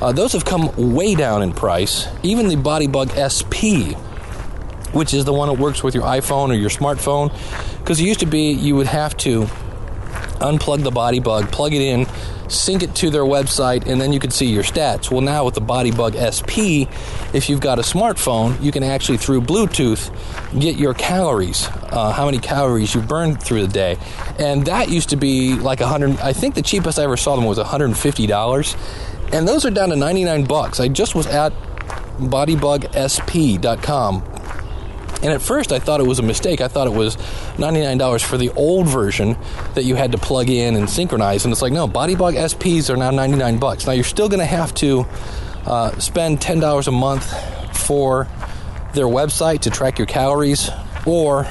uh, 0.00 0.12
those 0.12 0.32
have 0.32 0.44
come 0.44 0.70
way 0.94 1.14
down 1.14 1.42
in 1.42 1.52
price. 1.52 2.06
Even 2.22 2.48
the 2.48 2.56
Bodybug 2.56 3.10
SP, 3.16 3.96
which 4.94 5.14
is 5.14 5.24
the 5.24 5.32
one 5.32 5.48
that 5.48 5.58
works 5.58 5.82
with 5.82 5.94
your 5.94 6.04
iPhone 6.04 6.50
or 6.50 6.54
your 6.54 6.70
smartphone, 6.70 7.32
because 7.78 8.00
it 8.00 8.04
used 8.04 8.20
to 8.20 8.26
be 8.26 8.52
you 8.52 8.76
would 8.76 8.86
have 8.86 9.16
to 9.18 9.44
unplug 10.40 10.84
the 10.84 10.90
body 10.90 11.20
bug, 11.20 11.50
plug 11.50 11.72
it 11.72 11.82
in, 11.82 12.06
sync 12.48 12.82
it 12.82 12.94
to 12.96 13.10
their 13.10 13.22
website, 13.22 13.86
and 13.86 14.00
then 14.00 14.12
you 14.12 14.20
could 14.20 14.32
see 14.32 14.46
your 14.46 14.62
stats. 14.62 15.10
Well, 15.10 15.20
now 15.20 15.44
with 15.44 15.54
the 15.54 15.60
Bodybug 15.60 16.14
SP, 16.16 16.88
if 17.34 17.48
you've 17.48 17.60
got 17.60 17.78
a 17.78 17.82
smartphone, 17.82 18.60
you 18.62 18.72
can 18.72 18.82
actually 18.82 19.18
through 19.18 19.42
Bluetooth 19.42 20.10
get 20.58 20.76
your 20.76 20.94
calories, 20.94 21.68
uh, 21.90 22.12
how 22.12 22.26
many 22.26 22.38
calories 22.38 22.94
you 22.94 23.00
burned 23.00 23.42
through 23.42 23.66
the 23.66 23.72
day, 23.72 23.98
and 24.38 24.64
that 24.66 24.88
used 24.88 25.10
to 25.10 25.16
be 25.16 25.54
like 25.54 25.80
hundred. 25.80 26.18
I 26.20 26.32
think 26.32 26.54
the 26.54 26.62
cheapest 26.62 26.98
I 26.98 27.04
ever 27.04 27.16
saw 27.16 27.36
them 27.36 27.44
was 27.44 27.58
one 27.58 27.66
hundred 27.66 27.86
and 27.86 27.98
fifty 27.98 28.26
dollars, 28.26 28.76
and 29.32 29.46
those 29.46 29.64
are 29.64 29.70
down 29.70 29.90
to 29.90 29.96
ninety 29.96 30.24
nine 30.24 30.44
bucks. 30.44 30.80
I 30.80 30.88
just 30.88 31.14
was 31.14 31.26
at 31.26 31.52
bodybugsp.com 32.18 34.37
And 35.22 35.32
at 35.32 35.42
first, 35.42 35.72
I 35.72 35.78
thought 35.78 36.00
it 36.00 36.06
was 36.06 36.18
a 36.18 36.22
mistake. 36.22 36.60
I 36.60 36.68
thought 36.68 36.86
it 36.86 36.92
was 36.92 37.16
$99 37.56 38.22
for 38.22 38.38
the 38.38 38.50
old 38.50 38.86
version 38.86 39.36
that 39.74 39.84
you 39.84 39.96
had 39.96 40.12
to 40.12 40.18
plug 40.18 40.48
in 40.48 40.76
and 40.76 40.88
synchronize. 40.88 41.44
And 41.44 41.52
it's 41.52 41.62
like, 41.62 41.72
no, 41.72 41.88
Bodybug 41.88 42.34
SPs 42.34 42.88
are 42.88 42.96
now 42.96 43.10
99 43.10 43.58
bucks. 43.58 43.86
Now, 43.86 43.92
you're 43.92 44.04
still 44.04 44.28
going 44.28 44.40
to 44.40 44.46
have 44.46 44.72
to 44.74 45.06
uh, 45.66 45.98
spend 45.98 46.40
$10 46.40 46.86
a 46.86 46.90
month 46.92 47.76
for 47.76 48.28
their 48.94 49.06
website 49.06 49.60
to 49.60 49.70
track 49.70 49.98
your 49.98 50.06
calories 50.06 50.70
or 51.06 51.46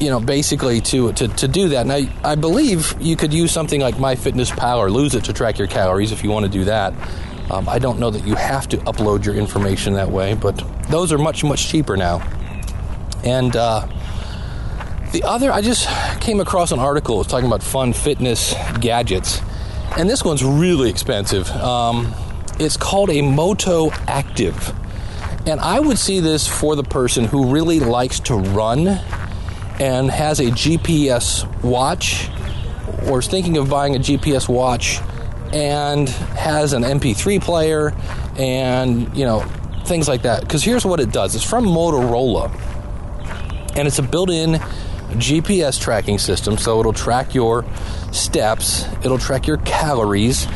you 0.00 0.08
know 0.08 0.20
basically 0.20 0.80
to, 0.80 1.12
to 1.12 1.26
to 1.28 1.48
do 1.48 1.70
that 1.70 1.86
now 1.86 1.98
i 2.22 2.36
believe 2.36 2.94
you 3.00 3.16
could 3.16 3.34
use 3.34 3.50
something 3.50 3.80
like 3.80 3.96
myfitnesspal 3.96 4.78
or 4.78 4.90
lose 4.90 5.14
it 5.14 5.24
to 5.24 5.32
track 5.32 5.58
your 5.58 5.66
calories 5.66 6.12
if 6.12 6.22
you 6.22 6.30
want 6.30 6.44
to 6.44 6.50
do 6.50 6.64
that 6.64 6.94
um, 7.50 7.68
i 7.68 7.78
don't 7.78 7.98
know 7.98 8.10
that 8.10 8.26
you 8.26 8.34
have 8.34 8.68
to 8.68 8.76
upload 8.78 9.24
your 9.24 9.34
information 9.34 9.94
that 9.94 10.10
way 10.10 10.34
but 10.34 10.62
those 10.88 11.12
are 11.12 11.18
much 11.18 11.44
much 11.44 11.68
cheaper 11.68 11.96
now. 11.96 12.18
And 13.24 13.54
uh, 13.56 13.86
the 15.12 15.22
other 15.24 15.50
i 15.50 15.60
just 15.60 15.88
came 16.20 16.40
across 16.40 16.72
an 16.72 16.78
article 16.78 17.24
talking 17.24 17.46
about 17.46 17.62
fun 17.62 17.92
fitness 17.92 18.54
gadgets 18.80 19.40
and 19.96 20.08
this 20.08 20.22
one's 20.22 20.44
really 20.44 20.90
expensive. 20.90 21.50
Um, 21.50 22.14
it's 22.60 22.76
called 22.76 23.10
a 23.10 23.22
moto 23.22 23.90
active. 24.06 24.72
And 25.46 25.60
I 25.60 25.80
would 25.80 25.98
see 25.98 26.20
this 26.20 26.46
for 26.46 26.76
the 26.76 26.82
person 26.82 27.24
who 27.24 27.52
really 27.52 27.80
likes 27.80 28.20
to 28.20 28.34
run 28.34 28.86
and 29.80 30.10
has 30.10 30.40
a 30.40 30.46
GPS 30.46 31.46
watch 31.62 32.28
or 33.08 33.20
is 33.20 33.28
thinking 33.28 33.56
of 33.56 33.70
buying 33.70 33.96
a 33.96 33.98
GPS 33.98 34.48
watch 34.48 35.00
and 35.52 36.08
has 36.08 36.72
an 36.72 36.82
MP3 36.82 37.40
player 37.42 37.94
and, 38.36 39.16
you 39.16 39.24
know, 39.24 39.40
things 39.84 40.08
like 40.08 40.22
that. 40.22 40.42
Because 40.42 40.62
here's 40.62 40.84
what 40.84 41.00
it 41.00 41.12
does 41.12 41.34
it's 41.34 41.44
from 41.44 41.64
Motorola 41.64 42.50
and 43.76 43.86
it's 43.86 43.98
a 43.98 44.02
built 44.02 44.30
in 44.30 44.54
GPS 45.14 45.80
tracking 45.80 46.18
system. 46.18 46.58
So 46.58 46.80
it'll 46.80 46.92
track 46.92 47.34
your 47.34 47.64
steps, 48.12 48.84
it'll 49.04 49.18
track 49.18 49.46
your 49.46 49.58
calories, 49.58 50.46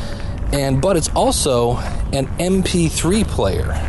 and 0.53 0.83
but 0.83 0.97
it's 0.97 1.09
also 1.11 1.77
an 2.13 2.27
MP3 2.39 3.27
player. 3.27 3.89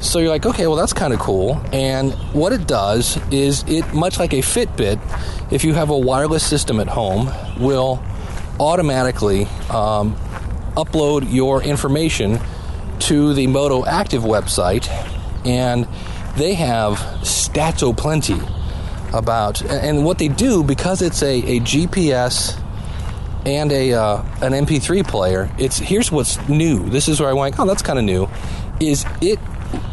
So 0.00 0.18
you're 0.18 0.30
like, 0.30 0.46
okay, 0.46 0.66
well, 0.66 0.76
that's 0.76 0.92
kind 0.92 1.12
of 1.12 1.20
cool. 1.20 1.62
And 1.72 2.12
what 2.32 2.52
it 2.52 2.66
does 2.66 3.18
is 3.32 3.64
it, 3.68 3.94
much 3.94 4.18
like 4.18 4.32
a 4.32 4.38
Fitbit, 4.38 5.00
if 5.52 5.62
you 5.62 5.74
have 5.74 5.90
a 5.90 5.96
wireless 5.96 6.44
system 6.44 6.80
at 6.80 6.88
home, 6.88 7.30
will 7.60 8.02
automatically 8.60 9.44
um, 9.70 10.14
upload 10.76 11.32
your 11.32 11.62
information 11.62 12.38
to 13.00 13.34
the 13.34 13.46
Moto 13.46 13.84
Active 13.84 14.22
website, 14.22 14.88
and 15.44 15.88
they 16.36 16.54
have 16.54 16.96
stats 17.22 17.82
o 17.82 17.92
plenty 17.92 18.40
about 19.12 19.60
and 19.62 20.04
what 20.04 20.18
they 20.18 20.28
do 20.28 20.64
because 20.64 21.02
it's 21.02 21.22
a, 21.22 21.34
a 21.42 21.60
GPS 21.60 22.58
and 23.44 23.72
a 23.72 23.92
uh, 23.92 24.22
an 24.40 24.52
MP3 24.52 25.06
player. 25.06 25.50
It's 25.58 25.78
here's 25.78 26.10
what's 26.10 26.48
new. 26.48 26.88
This 26.88 27.08
is 27.08 27.20
where 27.20 27.28
I 27.28 27.34
went. 27.34 27.58
Oh, 27.58 27.66
that's 27.66 27.82
kind 27.82 27.98
of 27.98 28.04
new. 28.04 28.28
Is 28.80 29.04
it 29.20 29.38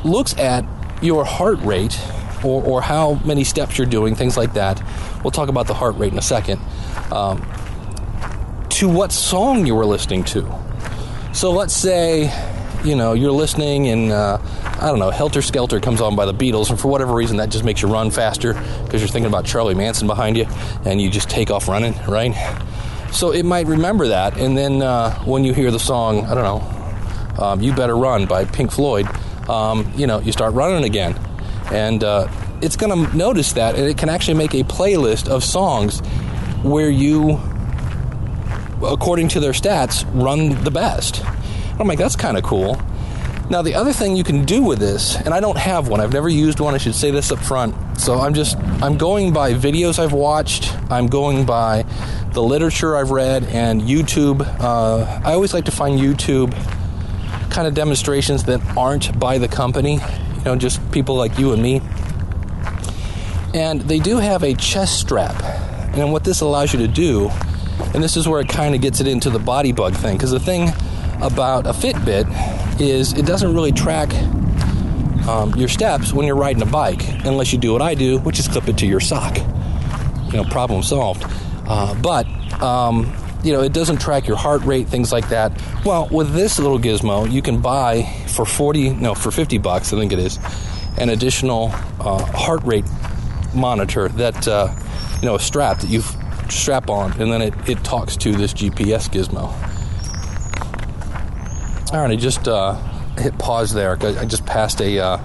looks 0.03 0.37
at 0.37 0.65
your 1.01 1.25
heart 1.25 1.59
rate 1.61 1.99
or, 2.43 2.63
or 2.63 2.81
how 2.81 3.15
many 3.25 3.43
steps 3.43 3.77
you're 3.77 3.87
doing, 3.87 4.15
things 4.15 4.37
like 4.37 4.53
that. 4.53 4.81
We'll 5.23 5.31
talk 5.31 5.49
about 5.49 5.67
the 5.67 5.73
heart 5.73 5.95
rate 5.97 6.11
in 6.11 6.17
a 6.17 6.23
second. 6.23 6.61
Um, 7.11 7.45
to 8.79 8.87
what 8.87 9.11
song 9.11 9.67
you 9.67 9.75
were 9.75 9.85
listening 9.85 10.23
to. 10.23 10.49
So 11.33 11.51
let's 11.51 11.73
say, 11.73 12.31
you 12.85 12.95
know, 12.95 13.11
you're 13.11 13.33
listening 13.33 13.89
and, 13.89 14.09
uh, 14.09 14.37
I 14.63 14.87
don't 14.87 14.99
know, 14.99 15.09
Helter 15.09 15.41
Skelter 15.41 15.81
comes 15.81 15.99
on 15.99 16.15
by 16.15 16.25
the 16.25 16.33
Beatles, 16.33 16.69
and 16.69 16.79
for 16.79 16.87
whatever 16.87 17.13
reason 17.13 17.35
that 17.37 17.49
just 17.49 17.65
makes 17.65 17.81
you 17.81 17.89
run 17.89 18.09
faster 18.09 18.53
because 18.85 19.01
you're 19.01 19.09
thinking 19.09 19.25
about 19.25 19.43
Charlie 19.43 19.75
Manson 19.75 20.07
behind 20.07 20.37
you 20.37 20.45
and 20.85 21.01
you 21.01 21.09
just 21.09 21.29
take 21.29 21.51
off 21.51 21.67
running, 21.67 21.93
right? 22.07 22.33
So 23.11 23.33
it 23.33 23.43
might 23.43 23.67
remember 23.67 24.07
that, 24.07 24.37
and 24.37 24.57
then 24.57 24.81
uh, 24.81 25.13
when 25.25 25.43
you 25.43 25.53
hear 25.53 25.71
the 25.71 25.79
song, 25.79 26.23
I 26.25 26.33
don't 26.33 26.45
know, 26.45 27.43
um, 27.43 27.61
You 27.61 27.73
Better 27.73 27.97
Run 27.97 28.27
by 28.27 28.45
Pink 28.45 28.71
Floyd, 28.71 29.09
um, 29.49 29.91
you 29.97 30.07
know, 30.07 30.21
you 30.21 30.31
start 30.31 30.53
running 30.53 30.85
again. 30.85 31.19
And 31.69 32.01
uh, 32.01 32.29
it's 32.61 32.77
going 32.77 33.07
to 33.07 33.17
notice 33.17 33.51
that, 33.53 33.75
and 33.75 33.83
it 33.85 33.97
can 33.97 34.07
actually 34.07 34.35
make 34.35 34.53
a 34.53 34.63
playlist 34.63 35.27
of 35.27 35.43
songs 35.43 35.99
where 36.63 36.89
you, 36.89 37.41
according 38.83 39.29
to 39.29 39.39
their 39.39 39.51
stats, 39.51 40.05
run 40.13 40.63
the 40.63 40.71
best. 40.71 41.23
I'm 41.79 41.87
like, 41.87 41.99
that's 41.99 42.15
kind 42.15 42.37
of 42.37 42.43
cool. 42.43 42.79
Now, 43.49 43.63
the 43.63 43.73
other 43.73 43.93
thing 43.93 44.15
you 44.15 44.23
can 44.23 44.45
do 44.45 44.61
with 44.61 44.77
this, 44.77 45.15
and 45.15 45.33
I 45.33 45.39
don't 45.39 45.57
have 45.57 45.87
one, 45.87 45.99
I've 45.99 46.13
never 46.13 46.29
used 46.29 46.59
one, 46.59 46.75
I 46.75 46.77
should 46.77 46.93
say 46.93 47.09
this 47.09 47.31
up 47.31 47.39
front. 47.39 47.75
So 47.99 48.19
I'm 48.19 48.35
just, 48.35 48.57
I'm 48.81 48.95
going 48.95 49.33
by 49.33 49.53
videos 49.53 49.97
I've 49.97 50.13
watched, 50.13 50.71
I'm 50.91 51.07
going 51.07 51.45
by 51.45 51.83
the 52.33 52.43
literature 52.43 52.95
I've 52.95 53.09
read, 53.09 53.45
and 53.45 53.81
YouTube. 53.81 54.41
Uh, 54.59 55.21
I 55.25 55.33
always 55.33 55.53
like 55.55 55.65
to 55.65 55.71
find 55.71 55.99
YouTube 55.99 56.53
kind 57.49 57.67
of 57.67 57.73
demonstrations 57.73 58.43
that 58.43 58.61
aren't 58.77 59.19
by 59.19 59.39
the 59.39 59.47
company, 59.47 59.93
you 59.93 60.43
know, 60.45 60.55
just 60.55 60.79
people 60.91 61.15
like 61.15 61.39
you 61.39 61.51
and 61.51 61.63
me. 61.63 61.81
And 63.55 63.81
they 63.81 63.97
do 63.97 64.17
have 64.17 64.43
a 64.43 64.53
chest 64.53 64.99
strap. 64.99 65.41
And 65.95 66.11
what 66.11 66.23
this 66.23 66.41
allows 66.41 66.71
you 66.71 66.79
to 66.79 66.87
do, 66.87 67.31
and 67.93 68.03
this 68.03 68.17
is 68.17 68.27
where 68.27 68.41
it 68.41 68.49
kind 68.49 68.75
of 68.75 68.81
gets 68.81 68.99
it 68.99 69.07
into 69.07 69.29
the 69.29 69.39
body 69.39 69.71
bug 69.71 69.95
thing, 69.95 70.17
because 70.17 70.31
the 70.31 70.39
thing 70.39 70.69
about 71.21 71.65
a 71.65 71.71
Fitbit 71.71 72.79
is 72.79 73.13
it 73.13 73.25
doesn't 73.25 73.53
really 73.53 73.71
track 73.71 74.13
um, 75.27 75.53
your 75.55 75.67
steps 75.67 76.13
when 76.13 76.25
you're 76.25 76.35
riding 76.35 76.61
a 76.61 76.65
bike, 76.65 77.07
unless 77.25 77.51
you 77.51 77.59
do 77.59 77.71
what 77.71 77.81
I 77.81 77.93
do, 77.93 78.19
which 78.19 78.39
is 78.39 78.47
clip 78.47 78.67
it 78.67 78.77
to 78.79 78.87
your 78.87 78.99
sock. 78.99 79.37
You 79.37 80.37
know, 80.37 80.43
problem 80.45 80.83
solved. 80.83 81.25
Uh, 81.67 81.93
but 82.01 82.25
um, 82.61 83.13
you 83.43 83.53
know, 83.53 83.61
it 83.61 83.73
doesn't 83.73 84.01
track 84.01 84.27
your 84.27 84.37
heart 84.37 84.63
rate, 84.63 84.87
things 84.87 85.11
like 85.11 85.29
that. 85.29 85.51
Well, 85.85 86.07
with 86.11 86.33
this 86.33 86.59
little 86.59 86.79
gizmo, 86.79 87.29
you 87.31 87.41
can 87.41 87.61
buy 87.61 88.03
for 88.27 88.45
40, 88.45 88.91
no, 88.91 89.15
for 89.15 89.31
50 89.31 89.57
bucks, 89.59 89.93
I 89.93 89.97
think 89.97 90.11
it 90.11 90.19
is, 90.19 90.39
an 90.97 91.09
additional 91.09 91.67
uh, 91.99 92.25
heart 92.25 92.63
rate 92.63 92.85
monitor 93.53 94.09
that, 94.09 94.47
uh, 94.47 94.73
you 95.21 95.25
know, 95.25 95.35
a 95.35 95.39
strap 95.39 95.79
that 95.79 95.89
you 95.89 96.01
strap 96.51 96.89
on, 96.89 97.11
and 97.19 97.31
then 97.31 97.41
it, 97.41 97.53
it 97.69 97.83
talks 97.83 98.17
to 98.17 98.31
this 98.31 98.53
GPS 98.53 99.09
gizmo. 99.09 99.53
All 101.91 102.01
right, 102.01 102.11
I 102.11 102.15
just 102.15 102.47
uh, 102.47 102.75
hit 103.17 103.37
pause 103.37 103.73
there. 103.73 103.97
I 104.01 104.25
just 104.25 104.45
passed 104.45 104.81
a 104.81 104.99
uh, 104.99 105.17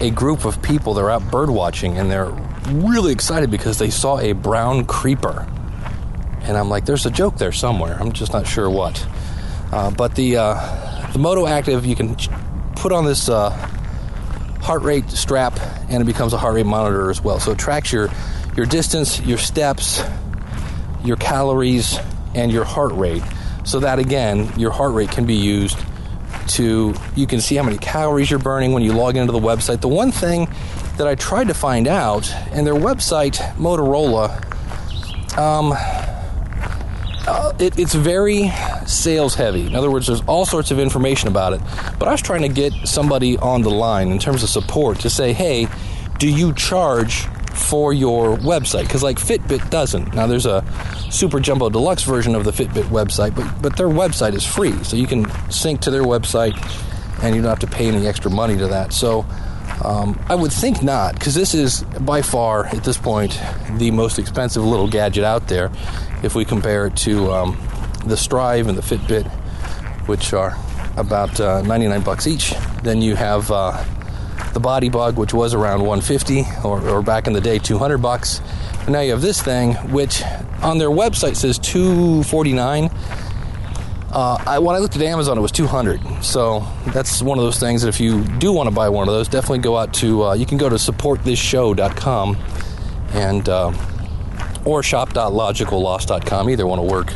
a 0.00 0.10
group 0.10 0.44
of 0.44 0.60
people. 0.62 0.94
They're 0.94 1.10
out 1.10 1.30
bird 1.30 1.50
watching, 1.50 1.98
and 1.98 2.10
they're 2.10 2.30
really 2.70 3.12
excited 3.12 3.50
because 3.50 3.78
they 3.78 3.90
saw 3.90 4.18
a 4.18 4.32
brown 4.32 4.84
creeper. 4.84 5.46
And 6.42 6.56
I'm 6.56 6.68
like, 6.68 6.86
there's 6.86 7.06
a 7.06 7.10
joke 7.10 7.36
there 7.38 7.52
somewhere. 7.52 7.96
I'm 8.00 8.12
just 8.12 8.32
not 8.32 8.46
sure 8.46 8.68
what. 8.68 9.06
Uh, 9.70 9.90
but 9.90 10.16
the 10.16 10.36
uh, 10.36 11.12
the 11.12 11.18
Moto 11.18 11.46
Active, 11.46 11.86
you 11.86 11.94
can 11.94 12.16
put 12.74 12.90
on 12.90 13.04
this 13.04 13.28
uh, 13.28 13.50
heart 14.60 14.82
rate 14.82 15.08
strap, 15.10 15.58
and 15.88 16.02
it 16.02 16.04
becomes 16.06 16.32
a 16.32 16.38
heart 16.38 16.54
rate 16.54 16.66
monitor 16.66 17.10
as 17.10 17.22
well. 17.22 17.38
So 17.38 17.52
it 17.52 17.58
tracks 17.58 17.92
your 17.92 18.08
your 18.56 18.66
distance, 18.66 19.20
your 19.20 19.38
steps, 19.38 20.02
your 21.04 21.16
calories, 21.16 21.98
and 22.34 22.52
your 22.52 22.64
heart 22.64 22.92
rate. 22.92 23.22
So 23.64 23.80
that 23.80 23.98
again, 23.98 24.52
your 24.58 24.70
heart 24.70 24.94
rate 24.94 25.10
can 25.10 25.26
be 25.26 25.36
used 25.36 25.78
to 26.48 26.94
you 27.14 27.26
can 27.26 27.40
see 27.40 27.54
how 27.56 27.62
many 27.62 27.78
calories 27.78 28.30
you're 28.30 28.38
burning 28.38 28.72
when 28.72 28.82
you 28.82 28.92
log 28.92 29.16
into 29.16 29.32
the 29.32 29.38
website. 29.38 29.80
The 29.80 29.88
one 29.88 30.10
thing 30.10 30.48
that 30.96 31.06
I 31.06 31.14
tried 31.14 31.48
to 31.48 31.54
find 31.54 31.86
out, 31.86 32.30
and 32.50 32.66
their 32.66 32.74
website, 32.74 33.36
Motorola, 33.54 34.38
um, 35.38 35.72
uh, 37.26 37.52
it, 37.58 37.78
it's 37.78 37.94
very 37.94 38.50
sales 38.86 39.34
heavy. 39.34 39.66
In 39.66 39.74
other 39.74 39.90
words, 39.90 40.08
there's 40.08 40.22
all 40.22 40.44
sorts 40.44 40.70
of 40.70 40.78
information 40.78 41.28
about 41.28 41.52
it. 41.52 41.60
But 41.98 42.08
I 42.08 42.12
was 42.12 42.22
trying 42.22 42.42
to 42.42 42.48
get 42.48 42.72
somebody 42.84 43.38
on 43.38 43.62
the 43.62 43.70
line 43.70 44.10
in 44.10 44.18
terms 44.18 44.42
of 44.42 44.48
support 44.48 45.00
to 45.00 45.10
say, 45.10 45.32
hey, 45.32 45.68
do 46.18 46.28
you 46.28 46.52
charge 46.52 47.26
for 47.72 47.94
your 47.94 48.36
website? 48.36 48.82
Because 48.82 49.02
like 49.02 49.16
Fitbit 49.16 49.70
doesn't. 49.70 50.12
Now 50.14 50.26
there's 50.26 50.44
a 50.44 50.62
super 51.10 51.40
jumbo 51.40 51.70
deluxe 51.70 52.02
version 52.02 52.34
of 52.34 52.44
the 52.44 52.50
Fitbit 52.50 52.84
website, 52.90 53.34
but 53.34 53.50
but 53.62 53.78
their 53.78 53.88
website 53.88 54.34
is 54.34 54.46
free, 54.46 54.74
so 54.84 54.94
you 54.94 55.06
can 55.06 55.24
sync 55.50 55.80
to 55.80 55.90
their 55.90 56.02
website, 56.02 56.54
and 57.22 57.34
you 57.34 57.40
don't 57.40 57.48
have 57.48 57.60
to 57.60 57.66
pay 57.66 57.88
any 57.88 58.06
extra 58.06 58.30
money 58.30 58.58
to 58.58 58.68
that. 58.68 58.92
So. 58.92 59.24
Um, 59.84 60.20
I 60.28 60.34
would 60.36 60.52
think 60.52 60.82
not, 60.82 61.14
because 61.14 61.34
this 61.34 61.54
is 61.54 61.82
by 62.00 62.22
far, 62.22 62.66
at 62.66 62.84
this 62.84 62.98
point, 62.98 63.40
the 63.78 63.90
most 63.90 64.18
expensive 64.18 64.62
little 64.62 64.86
gadget 64.86 65.24
out 65.24 65.48
there 65.48 65.72
if 66.22 66.36
we 66.36 66.44
compare 66.44 66.86
it 66.86 66.96
to 66.98 67.32
um, 67.32 67.52
the 68.04 68.14
Striiv 68.14 68.68
and 68.68 68.78
the 68.78 68.82
Fitbit, 68.82 69.26
which 70.06 70.32
are 70.34 70.56
about 70.96 71.40
uh, 71.40 71.62
99 71.62 72.02
bucks 72.02 72.28
each. 72.28 72.54
Then 72.84 73.02
you 73.02 73.16
have 73.16 73.50
uh, 73.50 73.82
the 74.52 74.60
Body 74.60 74.88
Bug, 74.88 75.16
which 75.16 75.32
was 75.34 75.54
around 75.54 75.80
150, 75.80 76.44
or, 76.64 76.80
or 76.88 77.02
back 77.02 77.26
in 77.26 77.32
the 77.32 77.40
day 77.40 77.58
200 77.58 77.98
bucks. 77.98 78.40
And 78.80 78.90
now 78.90 79.00
you 79.00 79.12
have 79.12 79.22
this 79.22 79.40
thing, 79.40 79.74
which 79.92 80.22
on 80.62 80.78
their 80.78 80.90
website 80.90 81.36
says 81.36 81.58
249. 81.58 82.90
Uh, 84.10 84.36
I, 84.46 84.58
when 84.58 84.76
I 84.76 84.78
looked 84.78 84.94
at 84.94 85.02
Amazon, 85.02 85.38
it 85.38 85.40
was 85.40 85.52
200. 85.52 86.22
So 86.22 86.66
that's 86.88 87.22
one 87.22 87.38
of 87.38 87.44
those 87.44 87.58
things 87.58 87.82
that 87.82 87.88
if 87.88 87.98
you 87.98 88.24
do 88.24 88.52
want 88.52 88.68
to 88.68 88.74
buy 88.74 88.88
one 88.90 89.08
of 89.08 89.14
those, 89.14 89.26
definitely 89.26 89.60
go 89.60 89.78
out 89.78 89.94
to, 89.94 90.24
uh, 90.24 90.34
you 90.34 90.44
can 90.44 90.58
go 90.58 90.68
to 90.68 90.76
supportthisShow.com 90.76 92.36
and, 93.14 93.48
uh, 93.48 93.72
or 94.66 94.82
shop.logicalloss.com. 94.82 96.50
Either 96.50 96.66
one 96.66 96.78
will 96.78 96.88
work. 96.88 97.12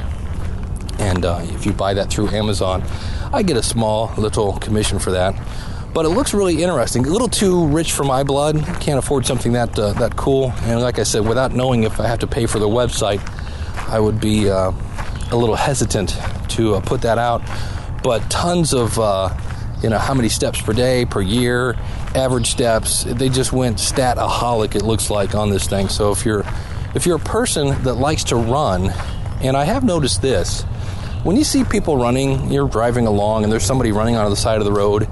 And 0.98 1.26
uh, 1.26 1.40
if 1.42 1.66
you 1.66 1.72
buy 1.72 1.92
that 1.94 2.08
through 2.08 2.28
Amazon, 2.30 2.82
I 3.32 3.42
get 3.42 3.58
a 3.58 3.62
small 3.62 4.12
little 4.16 4.54
commission 4.58 4.98
for 4.98 5.10
that. 5.10 5.34
But 5.96 6.04
it 6.04 6.10
looks 6.10 6.34
really 6.34 6.62
interesting. 6.62 7.06
A 7.06 7.08
little 7.08 7.26
too 7.26 7.68
rich 7.68 7.92
for 7.92 8.04
my 8.04 8.22
blood. 8.22 8.62
Can't 8.80 8.98
afford 8.98 9.24
something 9.24 9.52
that 9.54 9.78
uh, 9.78 9.94
that 9.94 10.14
cool. 10.14 10.52
And 10.64 10.82
like 10.82 10.98
I 10.98 11.04
said, 11.04 11.26
without 11.26 11.52
knowing 11.52 11.84
if 11.84 11.98
I 11.98 12.06
have 12.06 12.18
to 12.18 12.26
pay 12.26 12.44
for 12.44 12.58
the 12.58 12.68
website, 12.68 13.22
I 13.88 13.98
would 13.98 14.20
be 14.20 14.50
uh, 14.50 14.72
a 15.30 15.36
little 15.38 15.56
hesitant 15.56 16.14
to 16.50 16.74
uh, 16.74 16.80
put 16.82 17.00
that 17.00 17.16
out. 17.16 17.40
But 18.02 18.30
tons 18.30 18.74
of, 18.74 18.98
uh, 18.98 19.34
you 19.82 19.88
know, 19.88 19.96
how 19.96 20.12
many 20.12 20.28
steps 20.28 20.60
per 20.60 20.74
day, 20.74 21.06
per 21.06 21.22
year, 21.22 21.78
average 22.14 22.48
steps. 22.48 23.04
They 23.04 23.30
just 23.30 23.54
went 23.54 23.80
stat-aholic. 23.80 24.74
It 24.74 24.82
looks 24.82 25.08
like 25.08 25.34
on 25.34 25.48
this 25.48 25.66
thing. 25.66 25.88
So 25.88 26.12
if 26.12 26.26
you're 26.26 26.44
if 26.94 27.06
you're 27.06 27.16
a 27.16 27.20
person 27.20 27.68
that 27.84 27.94
likes 27.94 28.24
to 28.24 28.36
run, 28.36 28.90
and 29.40 29.56
I 29.56 29.64
have 29.64 29.82
noticed 29.82 30.20
this, 30.20 30.62
when 31.22 31.36
you 31.36 31.44
see 31.44 31.64
people 31.64 31.96
running, 31.96 32.52
you're 32.52 32.68
driving 32.68 33.06
along 33.06 33.44
and 33.44 33.50
there's 33.50 33.64
somebody 33.64 33.92
running 33.92 34.16
on 34.16 34.28
the 34.28 34.36
side 34.36 34.58
of 34.58 34.66
the 34.66 34.72
road. 34.72 35.08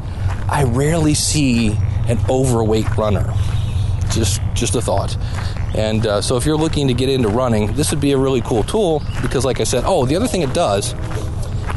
I 0.48 0.64
rarely 0.64 1.14
see 1.14 1.72
an 2.08 2.18
overweight 2.28 2.96
runner. 2.96 3.32
Just 4.10 4.40
just 4.54 4.74
a 4.74 4.80
thought. 4.80 5.16
And 5.74 6.06
uh, 6.06 6.20
so 6.22 6.36
if 6.36 6.46
you're 6.46 6.56
looking 6.56 6.86
to 6.88 6.94
get 6.94 7.08
into 7.08 7.28
running, 7.28 7.74
this 7.74 7.90
would 7.90 8.00
be 8.00 8.12
a 8.12 8.18
really 8.18 8.40
cool 8.42 8.62
tool 8.62 9.02
because, 9.22 9.44
like 9.44 9.60
I 9.60 9.64
said, 9.64 9.82
oh, 9.86 10.06
the 10.06 10.14
other 10.14 10.28
thing 10.28 10.42
it 10.42 10.54
does 10.54 10.94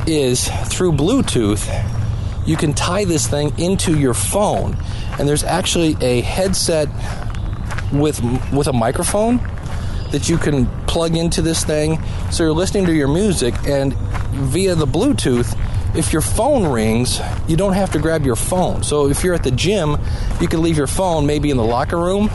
is 0.05 0.47
through 0.65 0.91
Bluetooth, 0.93 1.65
you 2.45 2.55
can 2.55 2.73
tie 2.73 3.05
this 3.05 3.27
thing 3.27 3.57
into 3.59 3.97
your 3.97 4.13
phone, 4.13 4.77
and 5.17 5.27
there's 5.27 5.43
actually 5.43 5.97
a 6.01 6.21
headset 6.21 6.87
with 7.91 8.21
with 8.51 8.67
a 8.67 8.73
microphone 8.73 9.37
that 10.11 10.29
you 10.29 10.37
can 10.37 10.67
plug 10.85 11.15
into 11.17 11.41
this 11.41 11.63
thing. 11.65 12.01
So 12.31 12.43
you're 12.43 12.53
listening 12.53 12.85
to 12.85 12.93
your 12.93 13.07
music, 13.07 13.55
and 13.67 13.93
via 14.31 14.75
the 14.75 14.85
Bluetooth, 14.85 15.57
if 15.95 16.13
your 16.13 16.21
phone 16.21 16.71
rings, 16.71 17.19
you 17.47 17.57
don't 17.57 17.73
have 17.73 17.91
to 17.91 17.99
grab 17.99 18.25
your 18.25 18.35
phone. 18.35 18.83
So 18.83 19.07
if 19.07 19.23
you're 19.23 19.33
at 19.33 19.43
the 19.43 19.51
gym, 19.51 19.97
you 20.39 20.47
can 20.47 20.61
leave 20.61 20.77
your 20.77 20.87
phone 20.87 21.25
maybe 21.25 21.49
in 21.49 21.57
the 21.57 21.65
locker 21.65 21.97
room, 21.97 22.29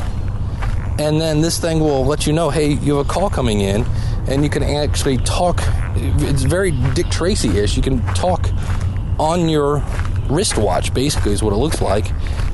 and 0.98 1.20
then 1.20 1.40
this 1.40 1.58
thing 1.58 1.80
will 1.80 2.04
let 2.04 2.26
you 2.26 2.32
know, 2.32 2.50
hey, 2.50 2.72
you 2.72 2.96
have 2.96 3.06
a 3.06 3.08
call 3.08 3.30
coming 3.30 3.60
in, 3.60 3.84
and 4.28 4.44
you 4.44 4.50
can 4.50 4.62
actually 4.62 5.16
talk. 5.18 5.60
It's 5.96 6.42
very 6.42 6.70
Dick 6.94 7.08
Tracy 7.08 7.58
ish. 7.58 7.76
You 7.76 7.82
can 7.82 8.02
talk 8.14 8.48
on 9.18 9.48
your 9.48 9.82
wristwatch, 10.28 10.94
basically, 10.94 11.32
is 11.32 11.42
what 11.42 11.52
it 11.52 11.56
looks 11.56 11.80
like, 11.80 12.10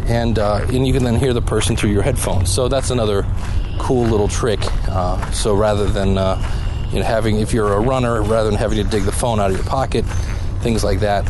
and 0.06 0.38
uh, 0.38 0.66
and 0.68 0.86
you 0.86 0.92
can 0.92 1.04
then 1.04 1.16
hear 1.16 1.32
the 1.32 1.42
person 1.42 1.76
through 1.76 1.90
your 1.90 2.02
headphones. 2.02 2.52
So 2.52 2.68
that's 2.68 2.90
another 2.90 3.26
cool 3.78 4.04
little 4.04 4.28
trick. 4.28 4.60
Uh, 4.88 5.30
so 5.30 5.54
rather 5.54 5.86
than 5.86 6.18
uh, 6.18 6.36
you 6.92 7.00
know 7.00 7.04
having, 7.04 7.40
if 7.40 7.52
you're 7.52 7.72
a 7.72 7.80
runner, 7.80 8.22
rather 8.22 8.50
than 8.50 8.58
having 8.58 8.78
to 8.78 8.84
dig 8.84 9.04
the 9.04 9.12
phone 9.12 9.40
out 9.40 9.50
of 9.50 9.56
your 9.56 9.66
pocket, 9.66 10.04
things 10.60 10.84
like 10.84 11.00
that, 11.00 11.24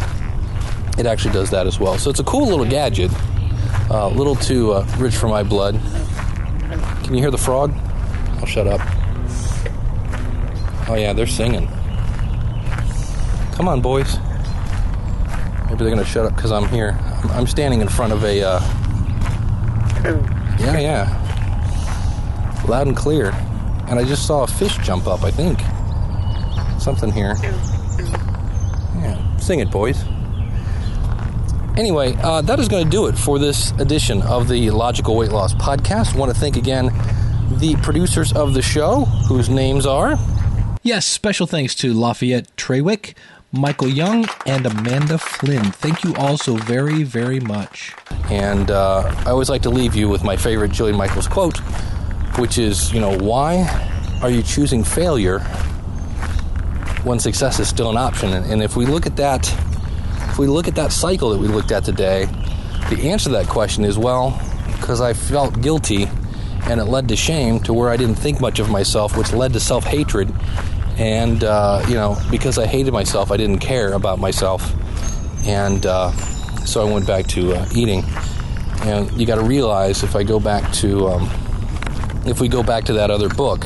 it 0.99 1.07
actually 1.07 1.33
does 1.33 1.51
that 1.51 1.67
as 1.67 1.79
well. 1.79 1.99
So 1.99 2.11
it's 2.11 2.21
a 2.21 2.25
cool 2.25 2.47
little 2.47 2.67
gadget. 2.67 3.11
A 3.91 4.09
little 4.09 4.35
too 4.35 4.73
uh, 4.73 4.87
rich 4.99 5.17
for 5.17 5.29
my 5.29 5.43
blood. 5.43 5.81
Can 7.05 7.15
you 7.15 7.21
hear 7.21 7.31
the 7.31 7.39
frog? 7.39 7.73
I'll 8.35 8.47
shut 8.47 8.67
up. 8.67 8.81
Oh 10.89 10.95
yeah, 10.95 11.13
they're 11.15 11.27
singing. 11.27 11.67
Come 13.55 13.67
on, 13.69 13.81
boys. 13.81 14.19
Maybe 15.65 15.77
they're 15.77 15.91
gonna 15.91 16.05
shut 16.05 16.27
up 16.27 16.37
because 16.37 16.53
I'm 16.53 16.69
here. 16.69 16.99
I'm, 17.01 17.31
I'm 17.31 17.47
standing 17.47 17.81
in 17.81 17.89
front 17.89 18.13
of 18.13 18.25
a. 18.25 18.43
Uh, 18.43 18.61
yeah, 20.61 20.79
yeah. 20.79 22.65
Loud 22.69 22.89
and 22.89 22.97
clear. 22.97 23.33
And 23.89 23.99
I 23.99 24.05
just 24.05 24.27
saw 24.27 24.43
a 24.43 24.47
fish 24.47 24.77
jump 24.79 25.07
up. 25.07 25.25
I 25.25 25.31
think 25.31 25.61
something 26.79 27.11
here. 27.11 27.37
Sing 29.49 29.61
it, 29.61 29.71
boys. 29.71 30.05
Anyway, 31.79 32.15
uh, 32.23 32.43
that 32.43 32.61
is 32.61 32.69
going 32.69 32.85
to 32.85 32.91
do 32.91 33.07
it 33.07 33.17
for 33.17 33.39
this 33.39 33.71
edition 33.81 34.21
of 34.21 34.47
the 34.47 34.69
Logical 34.69 35.17
Weight 35.17 35.31
Loss 35.31 35.55
Podcast. 35.55 36.15
I 36.15 36.19
want 36.19 36.31
to 36.31 36.39
thank 36.39 36.59
again 36.59 36.91
the 37.53 37.75
producers 37.83 38.31
of 38.35 38.53
the 38.53 38.61
show, 38.61 39.07
whose 39.07 39.49
names 39.49 39.87
are. 39.87 40.19
Yes, 40.83 41.07
special 41.07 41.47
thanks 41.47 41.75
to 41.77 41.95
Lafayette 41.95 42.55
Treywick, 42.59 43.15
Michael 43.51 43.89
Young, 43.89 44.29
and 44.45 44.67
Amanda 44.67 45.17
Flynn. 45.17 45.73
Thank 45.73 46.05
you 46.05 46.15
all 46.17 46.37
so 46.37 46.57
very, 46.57 47.03
very 47.03 47.41
much. 47.41 47.95
And 48.29 48.71
uh, 48.71 49.11
I 49.25 49.31
always 49.31 49.49
like 49.49 49.63
to 49.63 49.71
leave 49.71 49.95
you 49.95 50.11
with 50.11 50.23
my 50.23 50.37
favorite 50.37 50.73
Jillian 50.73 50.99
Michaels 50.99 51.27
quote, 51.27 51.57
which 52.39 52.59
is, 52.59 52.93
you 52.93 53.01
know, 53.01 53.17
why 53.17 53.67
are 54.21 54.29
you 54.29 54.43
choosing 54.43 54.85
failure 54.85 55.39
when 57.05 57.19
success 57.19 57.59
is 57.61 57.69
still 57.69 57.91
an 57.91 57.97
option? 57.97 58.33
And, 58.33 58.63
if 58.63 58.77
we 58.77 58.87
look 58.87 59.07
at 59.07 59.17
that, 59.17 59.49
if 60.31 60.39
we 60.39 60.47
look 60.47 60.69
at 60.69 60.75
that 60.77 60.93
cycle 60.93 61.31
that 61.31 61.39
we 61.39 61.49
looked 61.49 61.73
at 61.73 61.85
today, 61.85 62.27
the 62.91 63.11
answer 63.11 63.25
to 63.31 63.37
that 63.37 63.47
question 63.49 63.85
is, 63.85 63.99
well, 63.99 64.41
because 64.79 65.01
I 65.01 65.13
felt 65.13 65.61
guilty 65.61 66.09
and 66.65 66.81
it 66.81 66.85
led 66.85 67.09
to 67.09 67.17
shame 67.17 67.61
to 67.61 67.73
where 67.73 67.89
I 67.89 67.97
didn't 67.97 68.17
think 68.17 68.41
much 68.41 68.59
of 68.59 68.71
myself, 68.71 69.17
which 69.17 69.33
led 69.33 69.53
to 69.55 69.61
self 69.61 69.85
hatred. 69.85 70.33
And, 70.99 71.45
uh, 71.45 71.85
you 71.89 71.95
know, 71.95 72.17
because 72.31 72.59
I 72.59 72.67
hated 72.67 72.93
myself, 72.93 73.31
I 73.31 73.37
didn't 73.37 73.61
care 73.61 73.93
about 73.93 74.19
myself. 74.19 74.75
And 75.47 75.87
uh, 75.87 76.11
so 76.65 76.87
I 76.87 76.93
went 76.93 77.07
back 77.07 77.27
to 77.29 77.55
uh, 77.55 77.67
eating. 77.75 78.05
And 78.83 79.11
you 79.13 79.27
got 79.27 79.37
to 79.37 79.45
realize 79.45 80.03
if 80.03 80.17
I 80.17 80.23
go 80.23 80.39
back 80.41 80.73
to, 80.75 81.09
um, 81.09 81.31
if 82.27 82.41
we 82.41 82.49
go 82.49 82.63
back 82.63 82.85
to 82.85 82.93
that 82.95 83.11
other 83.11 83.29
book, 83.29 83.65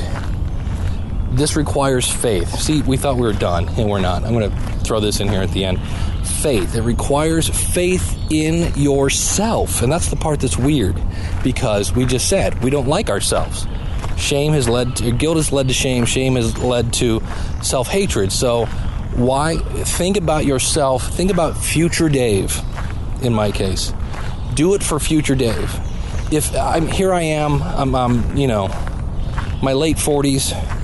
this 1.32 1.56
requires 1.56 2.10
faith. 2.10 2.48
See, 2.58 2.82
we 2.82 2.96
thought 2.96 3.16
we 3.16 3.22
were 3.22 3.32
done, 3.32 3.68
and 3.70 3.88
we're 3.88 4.00
not. 4.00 4.24
I'm 4.24 4.34
going 4.34 4.50
to 4.50 4.56
throw 4.80 5.00
this 5.00 5.20
in 5.20 5.28
here 5.28 5.42
at 5.42 5.50
the 5.50 5.64
end. 5.64 5.80
Faith. 6.26 6.74
It 6.74 6.82
requires 6.82 7.48
faith 7.48 8.18
in 8.30 8.72
yourself. 8.74 9.82
And 9.82 9.90
that's 9.90 10.08
the 10.08 10.16
part 10.16 10.40
that's 10.40 10.58
weird 10.58 11.00
because 11.42 11.92
we 11.92 12.04
just 12.04 12.28
said 12.28 12.62
we 12.62 12.70
don't 12.70 12.86
like 12.88 13.10
ourselves. 13.10 13.66
Shame 14.16 14.52
has 14.52 14.68
led 14.68 14.96
to, 14.96 15.10
guilt 15.10 15.36
has 15.36 15.52
led 15.52 15.68
to 15.68 15.74
shame, 15.74 16.04
shame 16.04 16.36
has 16.36 16.56
led 16.58 16.92
to 16.94 17.22
self 17.62 17.88
hatred. 17.88 18.30
So, 18.30 18.66
why 19.16 19.56
think 19.56 20.16
about 20.16 20.44
yourself? 20.44 21.08
Think 21.08 21.30
about 21.30 21.56
future 21.56 22.08
Dave, 22.08 22.60
in 23.22 23.32
my 23.32 23.50
case. 23.50 23.92
Do 24.54 24.74
it 24.74 24.82
for 24.82 25.00
future 25.00 25.34
Dave. 25.34 25.74
If 26.30 26.54
I'm 26.54 26.86
here, 26.86 27.12
I 27.12 27.22
am, 27.22 27.62
I'm, 27.62 27.94
I'm 27.94 28.36
you 28.36 28.46
know, 28.46 28.68
my 29.62 29.72
late 29.72 29.96
40s, 29.96 30.81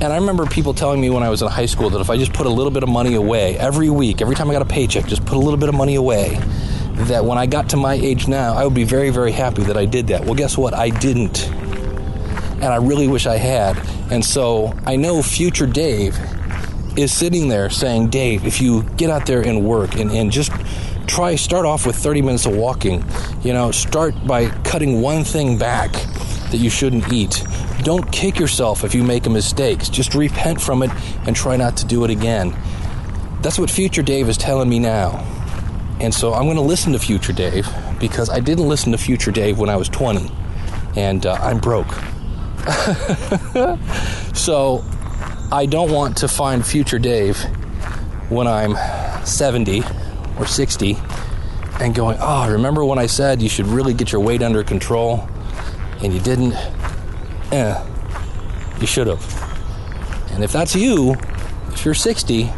and 0.00 0.12
I 0.12 0.16
remember 0.16 0.46
people 0.46 0.74
telling 0.74 1.00
me 1.00 1.10
when 1.10 1.22
I 1.22 1.28
was 1.30 1.42
in 1.42 1.48
high 1.48 1.66
school 1.66 1.90
that 1.90 2.00
if 2.00 2.10
I 2.10 2.16
just 2.16 2.32
put 2.32 2.46
a 2.46 2.50
little 2.50 2.70
bit 2.70 2.82
of 2.82 2.88
money 2.88 3.14
away 3.14 3.56
every 3.58 3.90
week, 3.90 4.20
every 4.20 4.34
time 4.34 4.50
I 4.50 4.52
got 4.52 4.62
a 4.62 4.66
paycheck, 4.66 5.06
just 5.06 5.24
put 5.24 5.36
a 5.36 5.40
little 5.40 5.56
bit 5.56 5.68
of 5.68 5.74
money 5.74 5.94
away, 5.94 6.38
that 6.94 7.24
when 7.24 7.38
I 7.38 7.46
got 7.46 7.70
to 7.70 7.76
my 7.76 7.94
age 7.94 8.28
now, 8.28 8.54
I 8.54 8.64
would 8.64 8.74
be 8.74 8.84
very, 8.84 9.10
very 9.10 9.32
happy 9.32 9.62
that 9.64 9.76
I 9.76 9.84
did 9.84 10.08
that. 10.08 10.24
Well, 10.24 10.34
guess 10.34 10.56
what? 10.58 10.74
I 10.74 10.90
didn't. 10.90 11.48
And 11.48 12.64
I 12.64 12.76
really 12.76 13.08
wish 13.08 13.26
I 13.26 13.36
had. 13.36 13.78
And 14.10 14.24
so 14.24 14.74
I 14.86 14.96
know 14.96 15.22
future 15.22 15.66
Dave 15.66 16.18
is 16.96 17.12
sitting 17.12 17.48
there 17.48 17.70
saying, 17.70 18.08
Dave, 18.08 18.46
if 18.46 18.60
you 18.60 18.84
get 18.96 19.10
out 19.10 19.26
there 19.26 19.42
and 19.42 19.64
work 19.64 19.96
and, 19.96 20.10
and 20.10 20.30
just 20.30 20.52
try, 21.06 21.34
start 21.34 21.66
off 21.66 21.86
with 21.86 21.96
30 21.96 22.22
minutes 22.22 22.46
of 22.46 22.54
walking, 22.56 23.04
you 23.42 23.52
know, 23.52 23.70
start 23.70 24.14
by 24.26 24.48
cutting 24.62 25.00
one 25.00 25.24
thing 25.24 25.58
back 25.58 25.92
that 26.50 26.58
you 26.58 26.70
shouldn't 26.70 27.12
eat. 27.12 27.44
Don't 27.84 28.10
kick 28.10 28.38
yourself 28.38 28.82
if 28.82 28.94
you 28.94 29.04
make 29.04 29.26
a 29.26 29.30
mistake. 29.30 29.80
Just 29.80 30.14
repent 30.14 30.58
from 30.58 30.82
it 30.82 30.90
and 31.26 31.36
try 31.36 31.58
not 31.58 31.76
to 31.76 31.86
do 31.86 32.02
it 32.04 32.10
again. 32.10 32.56
That's 33.42 33.58
what 33.58 33.70
future 33.70 34.02
Dave 34.02 34.26
is 34.30 34.38
telling 34.38 34.70
me 34.70 34.78
now. 34.78 35.18
And 36.00 36.14
so 36.14 36.32
I'm 36.32 36.44
going 36.44 36.56
to 36.56 36.62
listen 36.62 36.94
to 36.94 36.98
future 36.98 37.34
Dave 37.34 37.68
because 38.00 38.30
I 38.30 38.40
didn't 38.40 38.68
listen 38.68 38.92
to 38.92 38.98
future 38.98 39.30
Dave 39.30 39.58
when 39.58 39.68
I 39.68 39.76
was 39.76 39.90
20 39.90 40.32
and 40.96 41.26
uh, 41.26 41.34
I'm 41.34 41.58
broke. 41.58 41.92
so 44.34 44.82
I 45.52 45.66
don't 45.68 45.92
want 45.92 46.16
to 46.18 46.28
find 46.28 46.66
future 46.66 46.98
Dave 46.98 47.38
when 48.30 48.46
I'm 48.46 48.76
70 49.26 49.82
or 50.38 50.46
60 50.46 50.96
and 51.80 51.94
going, 51.94 52.16
oh, 52.18 52.50
remember 52.50 52.82
when 52.82 52.98
I 52.98 53.06
said 53.06 53.42
you 53.42 53.50
should 53.50 53.66
really 53.66 53.92
get 53.92 54.10
your 54.10 54.22
weight 54.22 54.42
under 54.42 54.64
control 54.64 55.28
and 56.02 56.14
you 56.14 56.20
didn't? 56.20 56.54
Eh, 57.54 57.80
you 58.80 58.86
should 58.88 59.06
have. 59.06 59.22
And 60.32 60.42
if 60.42 60.50
that's 60.50 60.74
you, 60.74 61.14
if 61.68 61.84
you're 61.84 61.94
60, 61.94 62.50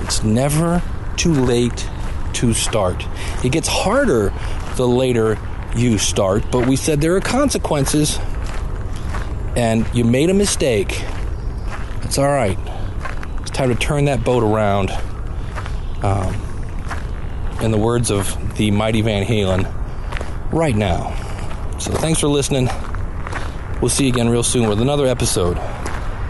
it's 0.00 0.24
never 0.24 0.82
too 1.16 1.32
late 1.32 1.88
to 2.32 2.52
start. 2.52 3.06
It 3.44 3.52
gets 3.52 3.68
harder 3.68 4.32
the 4.74 4.88
later 4.88 5.38
you 5.76 5.96
start, 5.98 6.42
but 6.50 6.66
we 6.66 6.74
said 6.74 7.00
there 7.00 7.14
are 7.14 7.20
consequences, 7.20 8.18
and 9.54 9.86
you 9.94 10.02
made 10.02 10.28
a 10.28 10.34
mistake. 10.34 11.04
It's 12.02 12.18
all 12.18 12.26
right. 12.26 12.58
It's 13.42 13.50
time 13.52 13.68
to 13.68 13.76
turn 13.76 14.06
that 14.06 14.24
boat 14.24 14.42
around 14.42 14.90
Um, 16.02 16.34
in 17.62 17.70
the 17.70 17.78
words 17.78 18.10
of 18.10 18.36
the 18.58 18.72
mighty 18.72 19.02
Van 19.02 19.24
Halen, 19.24 19.72
right 20.52 20.76
now. 20.76 21.14
So 21.78 21.92
thanks 21.92 22.18
for 22.18 22.26
listening. 22.28 22.68
We'll 23.80 23.90
see 23.90 24.04
you 24.06 24.12
again 24.12 24.28
real 24.28 24.42
soon 24.42 24.68
with 24.68 24.80
another 24.80 25.06
episode 25.06 25.58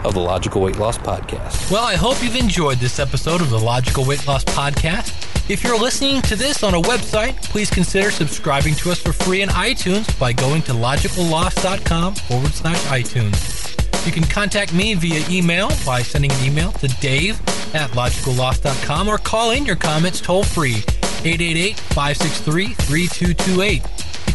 of 0.03 0.13
the 0.13 0.19
Logical 0.19 0.61
Weight 0.61 0.77
Loss 0.77 0.99
Podcast. 0.99 1.71
Well, 1.71 1.83
I 1.83 1.95
hope 1.95 2.21
you've 2.23 2.35
enjoyed 2.35 2.77
this 2.77 2.99
episode 2.99 3.41
of 3.41 3.49
the 3.49 3.59
Logical 3.59 4.05
Weight 4.05 4.25
Loss 4.27 4.45
Podcast. 4.45 5.23
If 5.49 5.63
you're 5.63 5.79
listening 5.79 6.21
to 6.23 6.35
this 6.35 6.61
on 6.63 6.73
a 6.73 6.81
website, 6.81 7.41
please 7.43 7.69
consider 7.69 8.11
subscribing 8.11 8.75
to 8.75 8.91
us 8.91 8.99
for 8.99 9.13
free 9.13 9.41
in 9.41 9.49
iTunes 9.49 10.17
by 10.19 10.33
going 10.33 10.61
to 10.63 10.73
logicalloss.com 10.73 12.15
forward 12.15 12.51
slash 12.51 12.81
iTunes. 12.85 14.05
You 14.05 14.11
can 14.11 14.23
contact 14.23 14.73
me 14.73 14.93
via 14.93 15.23
email 15.29 15.69
by 15.85 16.01
sending 16.01 16.31
an 16.31 16.43
email 16.45 16.71
to 16.73 16.87
dave 16.99 17.39
at 17.73 17.89
logicalloss.com 17.91 19.07
or 19.07 19.17
call 19.17 19.51
in 19.51 19.65
your 19.65 19.75
comments 19.75 20.21
toll 20.21 20.43
free 20.43 20.83
888 21.23 21.77
563 21.79 22.67
3228. 22.73 24.06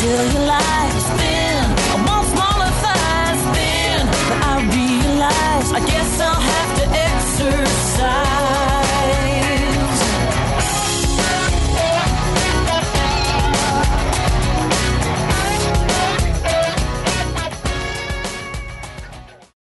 Won't 0.00 0.16
tell 0.16 0.32
you 0.32 0.46
lies 0.46 1.04
thin. 1.20 1.64
I 1.92 1.96
want 2.08 2.26
smaller 2.28 2.72
thighs 2.80 3.42
thin, 3.52 4.06
but 4.28 4.38
I 4.48 4.56
realize 4.72 5.72
I 5.72 5.80
guess 5.86 6.20
I'll 6.20 6.40
have 6.40 6.78
to 6.78 6.86
exercise. 6.88 8.39